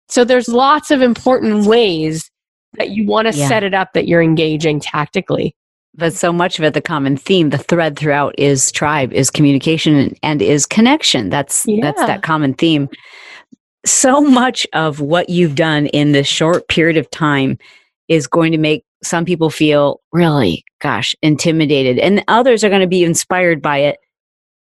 [0.08, 2.30] So there's lots of important ways
[2.74, 3.48] that you want to Yeah.
[3.48, 5.54] set it up that you're engaging tactically.
[5.94, 9.96] But so much of it, the common theme, the thread throughout is tribe, is communication,
[9.96, 11.28] and, and is connection.
[11.28, 12.88] That's that's that common theme.
[13.84, 17.58] So much of what you've done in this short period of time
[18.06, 22.86] is going to make some people feel really, gosh, intimidated, and others are going to
[22.86, 23.98] be inspired by it.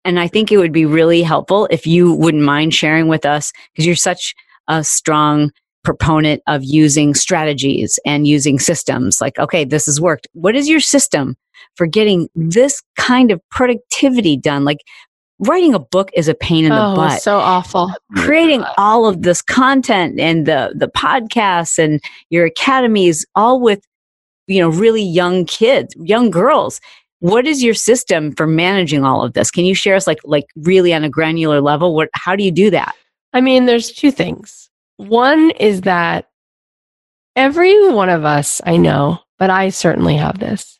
[0.04, 3.52] And I think it would be really helpful if you wouldn't mind sharing with us
[3.72, 4.34] because you're such
[4.68, 5.50] a strong
[5.84, 10.26] proponent of using strategies and using systems like okay this has worked.
[10.32, 11.36] What is your system
[11.76, 14.64] for getting this kind of productivity done?
[14.64, 14.80] Like
[15.38, 17.22] writing a book is a pain in the oh, butt.
[17.22, 17.92] so awful.
[18.16, 23.80] creating all of this content and the the podcasts and your academies all with
[24.46, 26.80] you know really young kids young girls.
[27.20, 29.50] What is your system for managing all of this?
[29.50, 32.52] Can you share us like like really on a granular level what how do you
[32.52, 32.94] do that
[33.32, 34.70] I mean, there's two things.
[34.96, 36.28] One is that
[37.36, 40.78] every one of us, I know, but I certainly have this.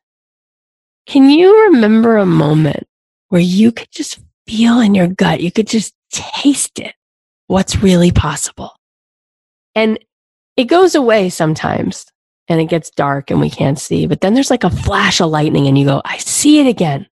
[1.07, 2.87] Can you remember a moment
[3.29, 6.95] where you could just feel in your gut, you could just taste it,
[7.47, 8.73] what's really possible?
[9.75, 9.99] And
[10.57, 12.07] it goes away sometimes
[12.49, 15.31] and it gets dark and we can't see, but then there's like a flash of
[15.31, 17.07] lightning and you go, I see it again.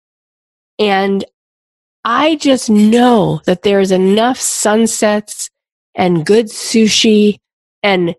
[0.78, 1.24] And
[2.05, 5.50] I just know that there's enough sunsets
[5.94, 7.38] and good sushi
[7.82, 8.14] and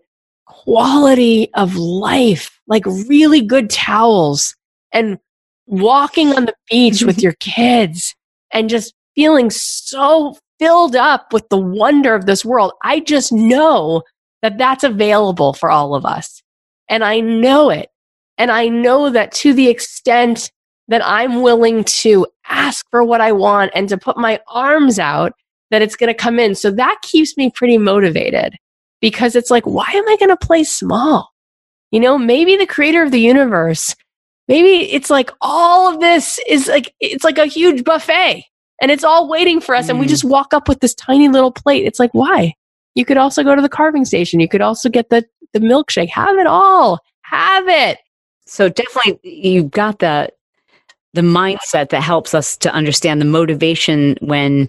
[0.46, 4.54] quality of life, like really good towels
[4.92, 5.18] and
[5.66, 8.14] walking on the beach with your kids
[8.52, 12.72] and just feeling so filled up with the wonder of this world.
[12.82, 14.02] I just know
[14.42, 16.42] that that's available for all of us.
[16.88, 17.90] And I know it.
[18.38, 20.50] And I know that to the extent
[20.88, 25.32] that I'm willing to ask for what I want and to put my arms out,
[25.70, 26.54] that it's going to come in.
[26.54, 28.54] So that keeps me pretty motivated
[29.00, 31.30] because it's like, why am I going to play small?
[31.90, 33.94] You know, maybe the creator of the universe,
[34.48, 38.44] maybe it's like all of this is like, it's like a huge buffet
[38.82, 39.88] and it's all waiting for us.
[39.88, 40.10] And we Mm.
[40.10, 41.86] just walk up with this tiny little plate.
[41.86, 42.52] It's like, why?
[42.94, 44.40] You could also go to the carving station.
[44.40, 46.10] You could also get the, the milkshake.
[46.10, 47.00] Have it all.
[47.22, 47.98] Have it.
[48.46, 50.30] So definitely you've got the
[51.14, 54.68] the mindset that helps us to understand the motivation when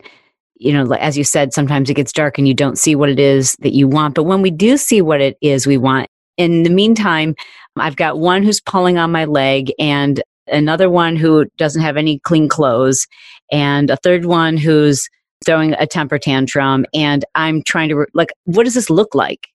[0.58, 3.20] you know as you said sometimes it gets dark and you don't see what it
[3.20, 4.16] is that you want.
[4.16, 7.36] But when we do see what it is we want in the meantime
[7.78, 12.20] I've got one who's pulling on my leg and another one who doesn't have any
[12.20, 13.06] clean clothes
[13.52, 15.10] and a third one who's
[15.46, 19.48] throwing a temper tantrum and I'm trying to like what does this look like?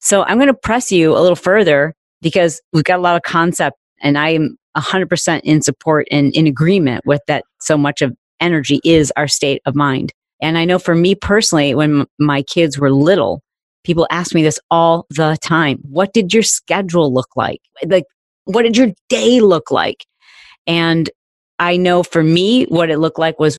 [0.00, 3.22] So I'm going to press you a little further because we've got a lot of
[3.22, 8.14] concept and I am 100% in support and in agreement with that so much of
[8.40, 10.12] energy is our state of mind.
[10.40, 13.42] And I know for me personally, when my kids were little,
[13.84, 15.78] people ask me this all the time.
[15.82, 17.60] What did your schedule look like?
[17.86, 18.04] Like,
[18.44, 20.04] what did your day look like?
[20.66, 21.08] And
[21.58, 23.58] I know for me, what it looked like was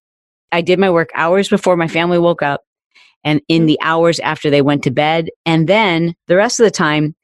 [0.52, 2.62] I did my work hours before my family woke up
[3.24, 5.30] and in the hours after they went to bed.
[5.46, 7.16] And then the rest of the time,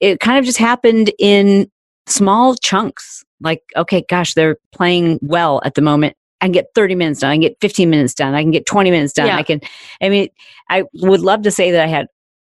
[0.00, 1.70] it kind of just happened in
[2.06, 3.24] small chunks.
[3.40, 6.16] Like, okay, gosh, they're playing well at the moment.
[6.40, 7.30] I can get 30 minutes done.
[7.30, 8.34] I can get 15 minutes done.
[8.34, 9.28] I can get 20 minutes done.
[9.28, 9.36] Yeah.
[9.36, 9.60] I can,
[10.02, 10.28] I mean,
[10.68, 12.06] I would love to say that I had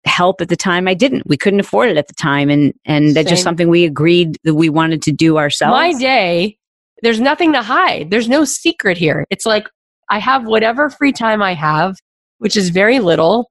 [0.04, 0.88] help at the time.
[0.88, 1.26] I didn't.
[1.26, 2.50] We couldn't afford it at the time.
[2.50, 5.72] And, and that's just something we agreed that we wanted to do ourselves.
[5.72, 6.58] My day,
[7.02, 8.10] there's nothing to hide.
[8.10, 9.26] There's no secret here.
[9.30, 9.68] It's like
[10.10, 11.96] I have whatever free time I have,
[12.38, 13.50] which is very little.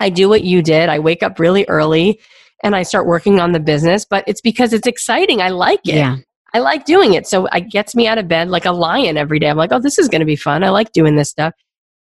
[0.00, 0.88] I do what you did.
[0.88, 2.20] I wake up really early
[2.64, 5.40] and I start working on the business, but it's because it's exciting.
[5.40, 5.94] I like it.
[5.96, 6.16] yeah.
[6.54, 7.26] I like doing it.
[7.26, 9.48] So it gets me out of bed like a lion every day.
[9.48, 10.62] I'm like, oh, this is going to be fun.
[10.64, 11.52] I like doing this stuff.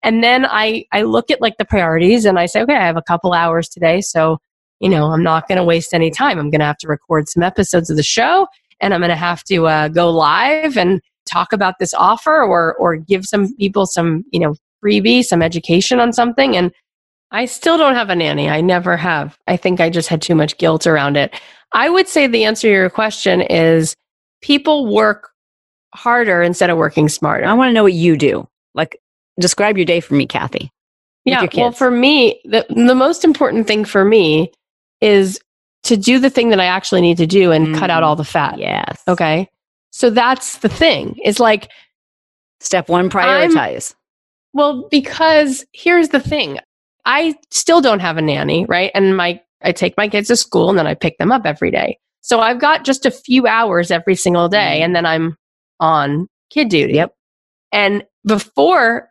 [0.04, 2.98] And then I, I look at like the priorities and I say, okay, I have
[2.98, 4.02] a couple hours today.
[4.02, 4.40] So,
[4.80, 6.38] you know, I'm not going to waste any time.
[6.38, 8.46] I'm going to have to record some episodes of the show
[8.82, 12.76] and I'm going to have to uh, go live and talk about this offer or,
[12.76, 16.58] or give some people some, you know, freebie, some education on something.
[16.58, 16.72] And
[17.32, 18.50] I still don't have a nanny.
[18.50, 19.38] I never have.
[19.48, 21.34] I think I just had too much guilt around it.
[21.74, 23.96] I would say the answer to your question is
[24.42, 25.30] people work
[25.96, 27.46] harder instead of working smarter.
[27.46, 28.48] I want to know what you do.
[28.74, 29.00] Like,
[29.40, 30.70] describe your day for me, Cathy.
[31.26, 31.46] yeah.
[31.56, 34.52] Well, for me, the, the most important thing for me
[35.00, 35.40] is
[35.84, 38.06] to do the thing that I actually need to do and cut out Mm.
[38.08, 38.58] all the fat.
[38.60, 39.02] Yes.
[39.08, 39.48] Okay.
[39.92, 41.18] So that's the thing.
[41.24, 41.70] It's like,
[42.60, 43.96] Step one, prioritize.
[44.54, 46.60] well, because here's the thing.
[47.06, 48.92] I still don't have a nanny, right?
[48.94, 51.70] And my I take my kids to school and then I pick them up every
[51.72, 51.98] day.
[52.22, 54.86] So I've got just a few hours every single day Mhm.
[54.86, 55.36] and then I'm
[55.80, 56.94] on kid duty.
[56.94, 57.14] Yep.
[57.72, 59.10] And before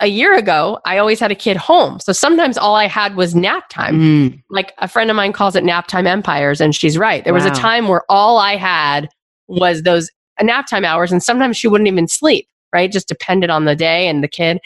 [0.00, 2.00] a year ago, I always had a kid home.
[2.00, 4.00] So sometimes all I had was nap time.
[4.00, 7.22] Mm, Like a friend of mine calls it nap time empires, and she's right.
[7.22, 9.08] There was a time where all I had
[9.48, 10.10] was those
[10.40, 12.90] nap time hours, and sometimes she wouldn't even sleep, right?
[12.90, 14.58] Just depended on the day and the kid.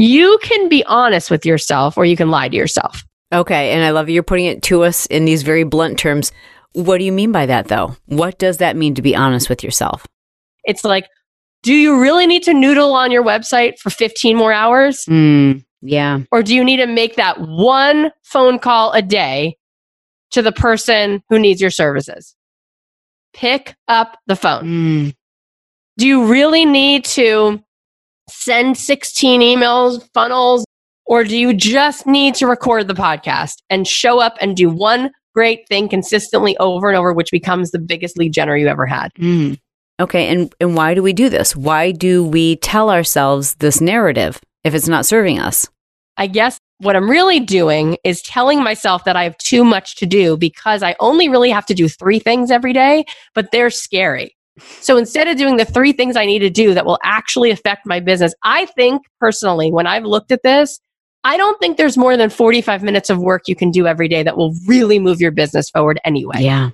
[0.00, 3.04] You can be honest with yourself or you can lie to yourself.
[3.32, 3.72] okay.
[3.72, 6.32] And I love you're putting it to us in these very blunt terms.
[6.72, 7.96] What do you mean by that, though?
[8.06, 10.06] What does that mean to be honest with yourself?
[10.64, 11.06] It's like,
[11.62, 15.04] do you really need to noodle on your website for 15 more hours?
[15.06, 16.20] Mm, yeah.
[16.32, 19.56] Or do you need to make that one phone call a day
[20.30, 22.34] to the person who needs your services?
[23.34, 24.64] Pick up the phone.
[24.64, 25.14] Mm,
[25.98, 27.62] Do you really need to
[28.30, 30.64] send 16 emails, funnels,
[31.06, 35.10] or do you just need to record the podcast and show up and do one
[35.34, 39.12] great thing consistently over and over, which becomes the biggest lead generator you ever had?
[39.14, 39.58] mm.
[40.00, 40.28] Okay.
[40.28, 41.54] And, and why do we do this?
[41.54, 45.68] Why do we tell ourselves this narrative if it's not serving us?
[46.16, 50.06] I guess what I'm really doing is telling myself that I have too much to
[50.06, 53.04] do because I only really have to do three things every day,
[53.34, 54.34] but they're scary.
[54.58, 57.86] So instead of doing the three things I need to do that will actually affect
[57.86, 60.80] my business, I think personally, when I've looked at this,
[61.24, 64.22] I don't think there's more than 45 minutes of work you can do every day
[64.22, 66.38] that will really move your business forward anyway.
[66.40, 66.70] Yeah.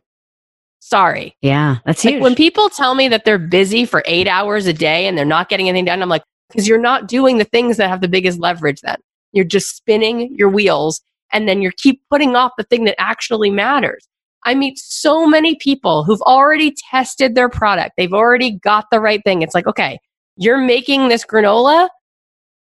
[0.81, 1.37] Sorry.
[1.43, 1.79] Yeah.
[1.85, 2.23] That's Like huge.
[2.23, 5.49] when people tell me that they're busy for eight hours a day and they're not
[5.49, 8.39] getting anything done, I'm like, because you're not doing the things that have the biggest
[8.39, 8.97] leverage then.
[9.33, 11.01] You're just spinning your wheels
[11.33, 14.07] and then you keep putting off the thing that actually matters.
[14.47, 17.95] I meet so many people who've already tested their product.
[17.97, 19.43] They've already got the right thing.
[19.43, 19.99] It's like, okay,
[20.37, 21.89] you're making this granola.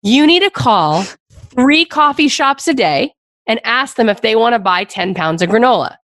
[0.02, 1.04] You need to call
[1.50, 3.14] three coffee shops a day
[3.48, 5.98] and ask them if they want to buy 10 pounds of granola.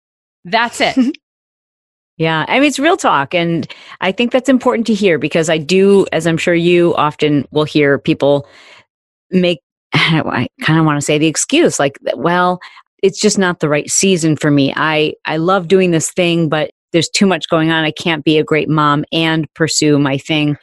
[0.44, 0.96] That's it.
[2.18, 3.34] Yeah, I mean, it's real talk.
[3.34, 3.70] And
[4.00, 7.64] I think that's important to hear because I do, as I'm sure you often will
[7.64, 8.48] hear people
[9.30, 9.60] make,
[9.92, 12.58] I kind of want to say the excuse like, well,
[13.02, 14.72] it's just not the right season for me.
[14.76, 17.84] I, I love doing this thing, but there's too much going on.
[17.84, 20.56] I can't be a great mom and pursue my thing.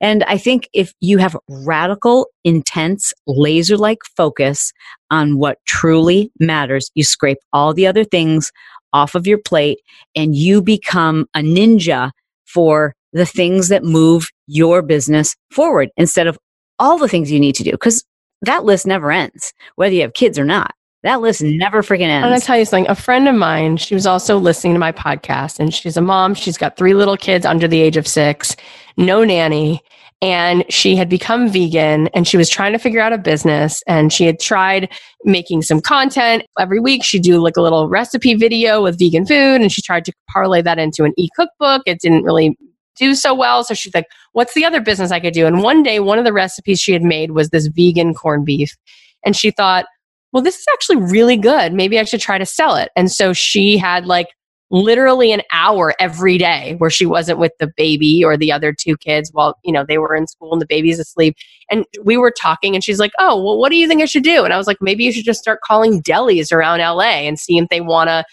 [0.00, 4.72] And I think if you have radical, intense, laser like focus
[5.10, 8.52] on what truly matters, you scrape all the other things
[8.92, 9.80] off of your plate
[10.14, 12.10] and you become a ninja
[12.46, 16.38] for the things that move your business forward instead of
[16.78, 17.72] all the things you need to do.
[17.72, 18.04] Because
[18.42, 20.74] that list never ends, whether you have kids or not.
[21.08, 22.22] That list never freaking ends.
[22.22, 22.90] I'm going to tell you something.
[22.90, 26.34] A friend of mine, she was also listening to my podcast, and she's a mom.
[26.34, 28.54] She's got three little kids under the age of six,
[28.98, 29.80] no nanny.
[30.20, 33.82] And she had become vegan and she was trying to figure out a business.
[33.86, 34.92] And she had tried
[35.24, 37.02] making some content every week.
[37.02, 40.60] She'd do like a little recipe video with vegan food, and she tried to parlay
[40.60, 41.84] that into an e cookbook.
[41.86, 42.54] It didn't really
[42.96, 43.64] do so well.
[43.64, 45.46] So she's like, what's the other business I could do?
[45.46, 48.76] And one day, one of the recipes she had made was this vegan corned beef.
[49.24, 49.86] And she thought,
[50.32, 51.72] well, this is actually really good.
[51.72, 52.90] Maybe I should try to sell it.
[52.96, 54.28] And so she had like
[54.70, 58.96] literally an hour every day where she wasn't with the baby or the other two
[58.98, 61.34] kids while, you know, they were in school and the baby's asleep.
[61.70, 64.24] And we were talking and she's like, oh, well, what do you think I should
[64.24, 64.44] do?
[64.44, 67.58] And I was like, maybe you should just start calling delis around LA and see
[67.58, 68.24] if they want to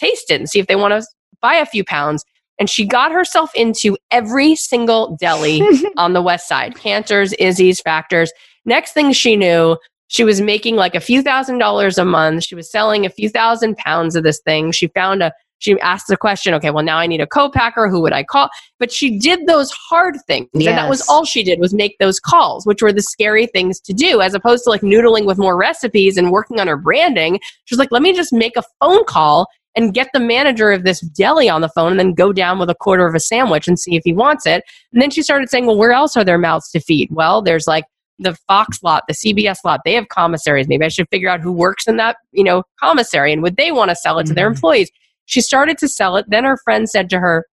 [0.00, 1.06] taste it and see if they want to
[1.42, 2.24] buy a few pounds.
[2.58, 5.60] And she got herself into every single deli
[5.96, 8.32] on the west side Canter's, Izzy's, Factors.
[8.64, 9.76] Next thing she knew,
[10.08, 12.44] she was making like a few thousand dollars a month.
[12.44, 14.72] She was selling a few thousand pounds of this thing.
[14.72, 17.88] She found a, she asked the question, okay, well, now I need a co-packer.
[17.88, 18.50] Who would I call?
[18.78, 20.48] But she did those hard things.
[20.52, 23.80] And that was all she did was make those calls, which were the scary things
[23.80, 27.40] to do, as opposed to like noodling with more recipes and working on her branding.
[27.64, 30.84] She was like, let me just make a phone call and get the manager of
[30.84, 33.66] this deli on the phone and then go down with a quarter of a sandwich
[33.66, 34.62] and see if he wants it.
[34.92, 37.08] And then she started saying, well, where else are there mouths to feed?
[37.10, 37.84] Well, there's like
[38.18, 40.68] the Fox lot, the CBS lot, they have commissaries.
[40.68, 43.72] Maybe I should figure out who works in that, you know, commissary and would they
[43.72, 44.54] want to sell it to their Mhm.
[44.54, 44.90] employees?
[45.26, 46.26] She started to sell it.
[46.28, 47.46] Then her friend said to her,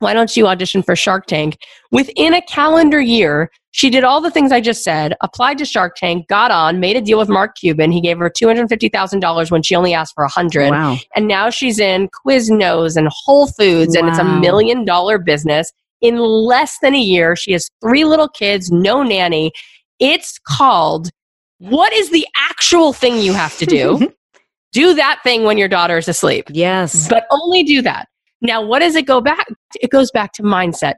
[0.00, 1.58] why don't you audition for Shark Tank?
[1.90, 5.96] Within a calendar year, she did all the things I just said, applied to Shark
[5.96, 7.90] Tank, got on, made a deal with Mark Cuban.
[7.90, 10.96] He gave her $250,000 when she only asked for 100 wow.
[11.16, 15.72] and now she's in Quiznos and Whole Foods, and it's a million dollar business.
[16.00, 19.50] In less than a year, she has three little kids, no nanny.
[19.98, 21.10] It's called
[21.58, 24.12] What is the actual thing you have to do?
[24.72, 27.08] do that thing when your daughter is asleep, yes.
[27.08, 28.08] but only do that.
[28.40, 29.46] Now, what does it go back?
[29.80, 30.94] It goes back to mindset.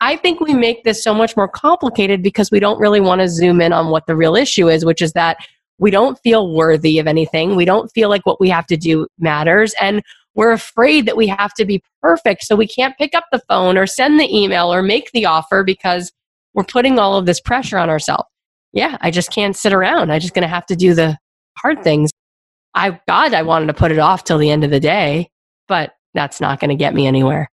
[0.00, 3.28] I think we make this so much more complicated because we don't really want to
[3.28, 5.38] zoom in on what the real issue is, which is that
[5.78, 7.56] we don't feel worthy of anything.
[7.56, 9.74] We don't feel like what we have to do matters.
[9.80, 10.02] And
[10.34, 12.44] we're afraid that we have to be perfect.
[12.44, 15.64] So we can't pick up the phone or send the email or make the offer
[15.64, 16.12] because
[16.54, 18.28] we're putting all of this pressure on ourselves.
[18.74, 20.12] Yeah, I just can't sit around.
[20.12, 21.16] I'm just going to have to do the
[21.56, 22.10] hard things.
[22.74, 25.30] I, God, I wanted to put it off till the end of the day,
[25.68, 27.48] but that's not going to get me anywhere.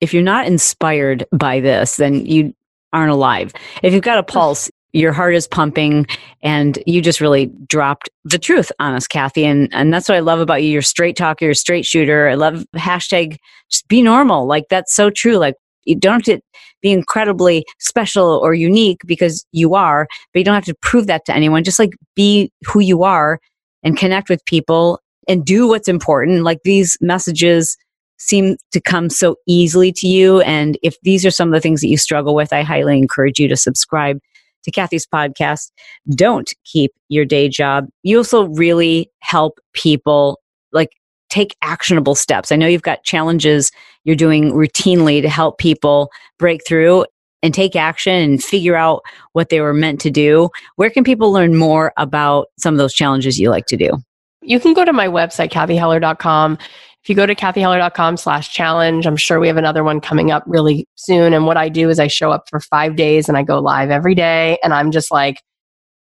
[0.00, 2.52] If you're not inspired by this, then you
[2.92, 3.52] aren't alive.
[3.82, 6.06] If you've got a pulse, your heart is pumping
[6.42, 9.44] and you just really dropped the truth on us, Cathy.
[9.44, 10.70] And, and that's what I love about you.
[10.70, 12.28] You're straight talker, you're a straight shooter.
[12.28, 13.38] I love hashtag
[13.70, 14.46] just be normal.
[14.46, 15.36] Like that's so true.
[15.36, 16.40] Like you don't have to
[16.82, 21.24] be incredibly special or unique because you are, but you don't have to prove that
[21.26, 21.64] to anyone.
[21.64, 23.38] Just like be who you are
[23.82, 26.42] and connect with people and do what's important.
[26.42, 27.76] Like these messages
[28.18, 30.40] seem to come so easily to you.
[30.42, 33.38] And if these are some of the things that you struggle with, I highly encourage
[33.38, 34.18] you to subscribe
[34.64, 35.70] to Cathy's podcast.
[36.14, 37.86] Don't keep your day job.
[38.02, 40.40] You also really help people
[40.72, 40.90] like
[41.34, 42.52] take actionable steps.
[42.52, 43.72] I know you've got challenges
[44.04, 47.06] you're doing routinely to help people break through
[47.42, 50.48] and take action and figure out what they were meant to do.
[50.76, 53.90] Where can people learn more about some of those challenges you like to do?
[54.42, 56.56] You can go to my website, cathyheller.com.
[57.02, 60.44] If you go to cathyheller.com slash challenge, I'm sure we have another one coming up
[60.46, 61.34] really soon.
[61.34, 63.90] And what I do is I show up for five days and I go live
[63.90, 64.58] every day.
[64.62, 65.42] And I'm just like,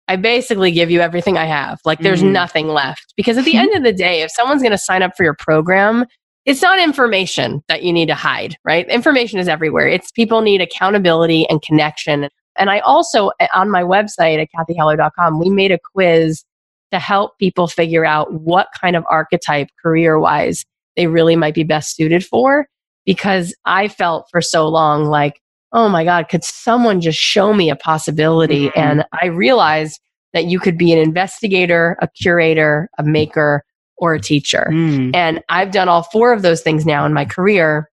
[0.07, 1.79] I basically give you everything I have.
[1.85, 2.31] Like there's mm.
[2.31, 3.13] nothing left.
[3.15, 5.35] Because at the end of the day, if someone's going to sign up for your
[5.35, 6.05] program,
[6.45, 8.87] it's not information that you need to hide, right?
[8.89, 9.87] Information is everywhere.
[9.87, 12.27] It's people need accountability and connection.
[12.57, 16.43] And I also, eh, on my website at cathyheller.com, we made a quiz
[16.91, 21.63] to help people figure out what kind of archetype career wise they really might be
[21.63, 22.67] best suited for.
[23.05, 25.41] Because I felt for so long like,
[25.73, 28.67] oh my God, could someone just show me a possibility?
[28.67, 28.79] Mm-hmm.
[28.79, 29.99] And I realized
[30.33, 33.63] that you could be an investigator, a curator, a maker,
[33.97, 34.67] or a teacher.
[34.71, 35.15] Mm.
[35.15, 37.89] And I've done all four of those things now in my career.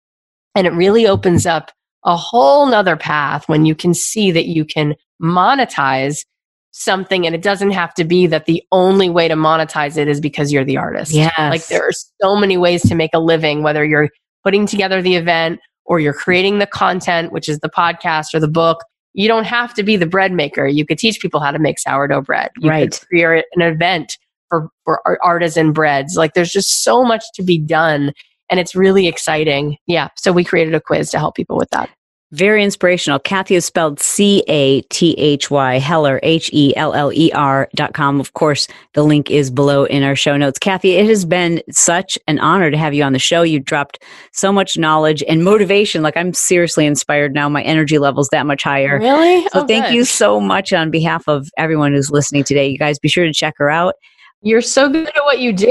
[0.55, 1.71] And it really opens up
[2.05, 6.25] a whole nother path when you can see that you can monetize
[6.73, 10.21] something and it doesn't have to be that the only way to monetize it is
[10.21, 11.13] because you're the artist.
[11.13, 11.31] Yeah.
[11.39, 14.09] Like there are so many ways to make a living, whether you're
[14.45, 15.61] putting together the event
[15.91, 18.85] or you're creating the content, which is the podcast or the book.
[19.13, 20.69] You don't have to be the bread maker.
[20.69, 22.53] You could teach people how to make sourdough bread.
[22.59, 22.93] You right.
[22.93, 24.17] could create an event
[24.49, 26.17] for, for artisan breads.
[26.17, 28.13] Like there's just so much to be done
[28.49, 29.79] and it's really exciting.
[29.89, 30.11] Yeah.
[30.17, 31.91] So we created a quiz to help people with that.
[32.33, 33.19] Very inspirational.
[33.19, 37.69] Cathy is spelled C A T H Y Heller, H E L L E R
[37.75, 38.21] dot com.
[38.21, 40.57] Of course, the link is below in our show notes.
[40.57, 43.43] Cathy, it has been such an honor to have you on the show.
[43.43, 44.01] You dropped
[44.33, 46.03] so much knowledge and motivation.
[46.03, 47.49] Like I'm seriously inspired now.
[47.49, 49.01] My energy level's that much higher.
[49.01, 49.43] Really?
[49.49, 49.95] So oh, thank good.
[49.95, 52.69] you so much on behalf of everyone who's listening today.
[52.69, 53.95] You guys be sure to check her out.
[54.43, 55.67] You're so good at what you do.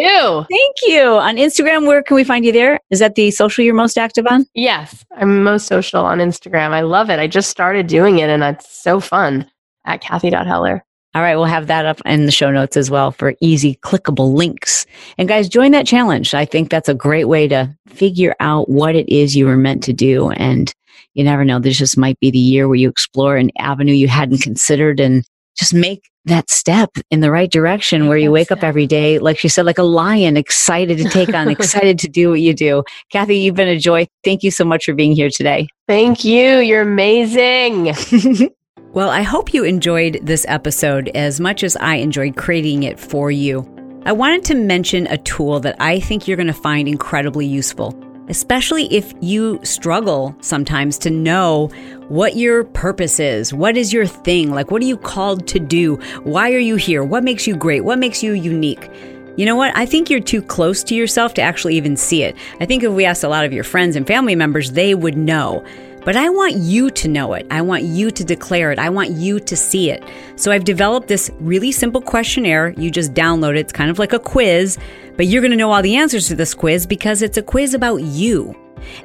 [0.50, 1.02] Thank you.
[1.02, 2.80] On Instagram, where can we find you there?
[2.92, 4.46] Is that the social you're most active on?
[4.54, 6.70] Yes, I'm most social on Instagram.
[6.70, 7.20] I love it.
[7.20, 9.50] I just started doing it and it's so fun
[9.86, 10.86] at Cathy.Heller.
[11.16, 14.36] All right, we'll have that up in the show notes as well for easy clickable
[14.36, 14.86] links.
[15.18, 16.36] And guys, join that challenge.
[16.36, 19.82] I think that's a great way to figure out what it is you were meant
[19.86, 20.30] to do.
[20.30, 20.72] And
[21.16, 24.08] you never know, this just might be the year where you explore an avenue you
[24.08, 25.26] hadn't considered and
[25.58, 29.38] just make that step in the right direction where you wake up every day, like
[29.40, 32.84] she said, like a lion, excited to take on, excited to do what you do.
[33.12, 34.08] Cathy, you've been a joy.
[34.24, 35.68] Thank you so much for being here today.
[35.88, 36.60] Thank you.
[36.60, 37.96] You're amazing.
[38.94, 43.32] well, I hope you enjoyed this episode as much as I enjoyed creating it for
[43.32, 43.68] you.
[44.06, 47.92] I wanted to mention a tool that I think you're going to find incredibly useful
[48.30, 51.68] especially if you struggle sometimes to know
[52.08, 53.54] what your purpose is.
[53.54, 54.52] What is your thing?
[54.52, 55.96] Like, what are you called to do?
[56.24, 57.04] Why are you here?
[57.04, 57.82] What makes you great?
[57.82, 58.90] What makes you unique?
[59.38, 59.76] You know what?
[59.78, 62.36] I think you're too close to yourself to actually even see it.
[62.60, 65.18] I think if we asked a lot of your friends and family members, they would
[65.18, 65.66] know.
[66.04, 67.46] But I want you to know it.
[67.52, 68.80] I want you to declare it.
[68.80, 70.04] I want you to see it.
[70.38, 72.70] So I've developed this really simple questionnaire.
[72.78, 73.60] You just download it.
[73.60, 74.78] It's kind of like a quiz,
[75.20, 77.74] but you're going to know all the answers to this quiz because it's a quiz
[77.74, 78.56] about you.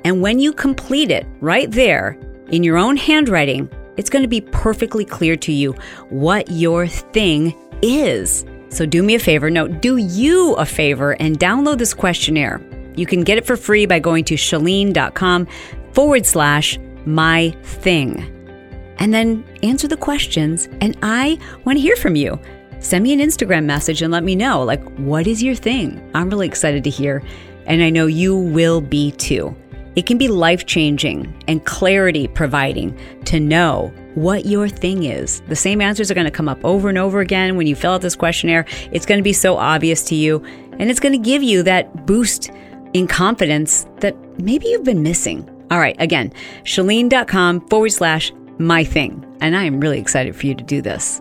[0.05, 2.17] And when you complete it right there
[2.51, 5.73] in your own handwriting, it's going to be perfectly clear to you
[6.11, 7.53] what your thing
[7.83, 8.45] is.
[8.69, 9.51] So do me a favor.
[9.51, 12.61] No, do you a favor and download this questionnaire.
[12.95, 15.49] You can get it for free by going to chalene.com
[15.95, 18.31] forward slash my thing.
[18.99, 22.39] And then answer the questions, and I want to hear from you.
[22.85, 26.07] Send me an Instagram message and let me know, like, what is your thing?
[26.15, 27.23] I'm really excited to hear,
[27.65, 29.57] and I know you will be too.
[29.97, 35.41] It can be life changing and clarity providing to know what your thing is.
[35.49, 37.93] The same answers are going to come up over and over again when you fill
[37.93, 38.67] out this questionnaire.
[38.93, 42.05] It's going to be so obvious to you, and it's going to give you that
[42.05, 42.51] boost
[42.93, 45.49] in confidence that maybe you've been missing.
[45.71, 49.25] All right, again, chalene.com forward slash my thing.
[49.41, 51.19] And I am really excited for you to do this.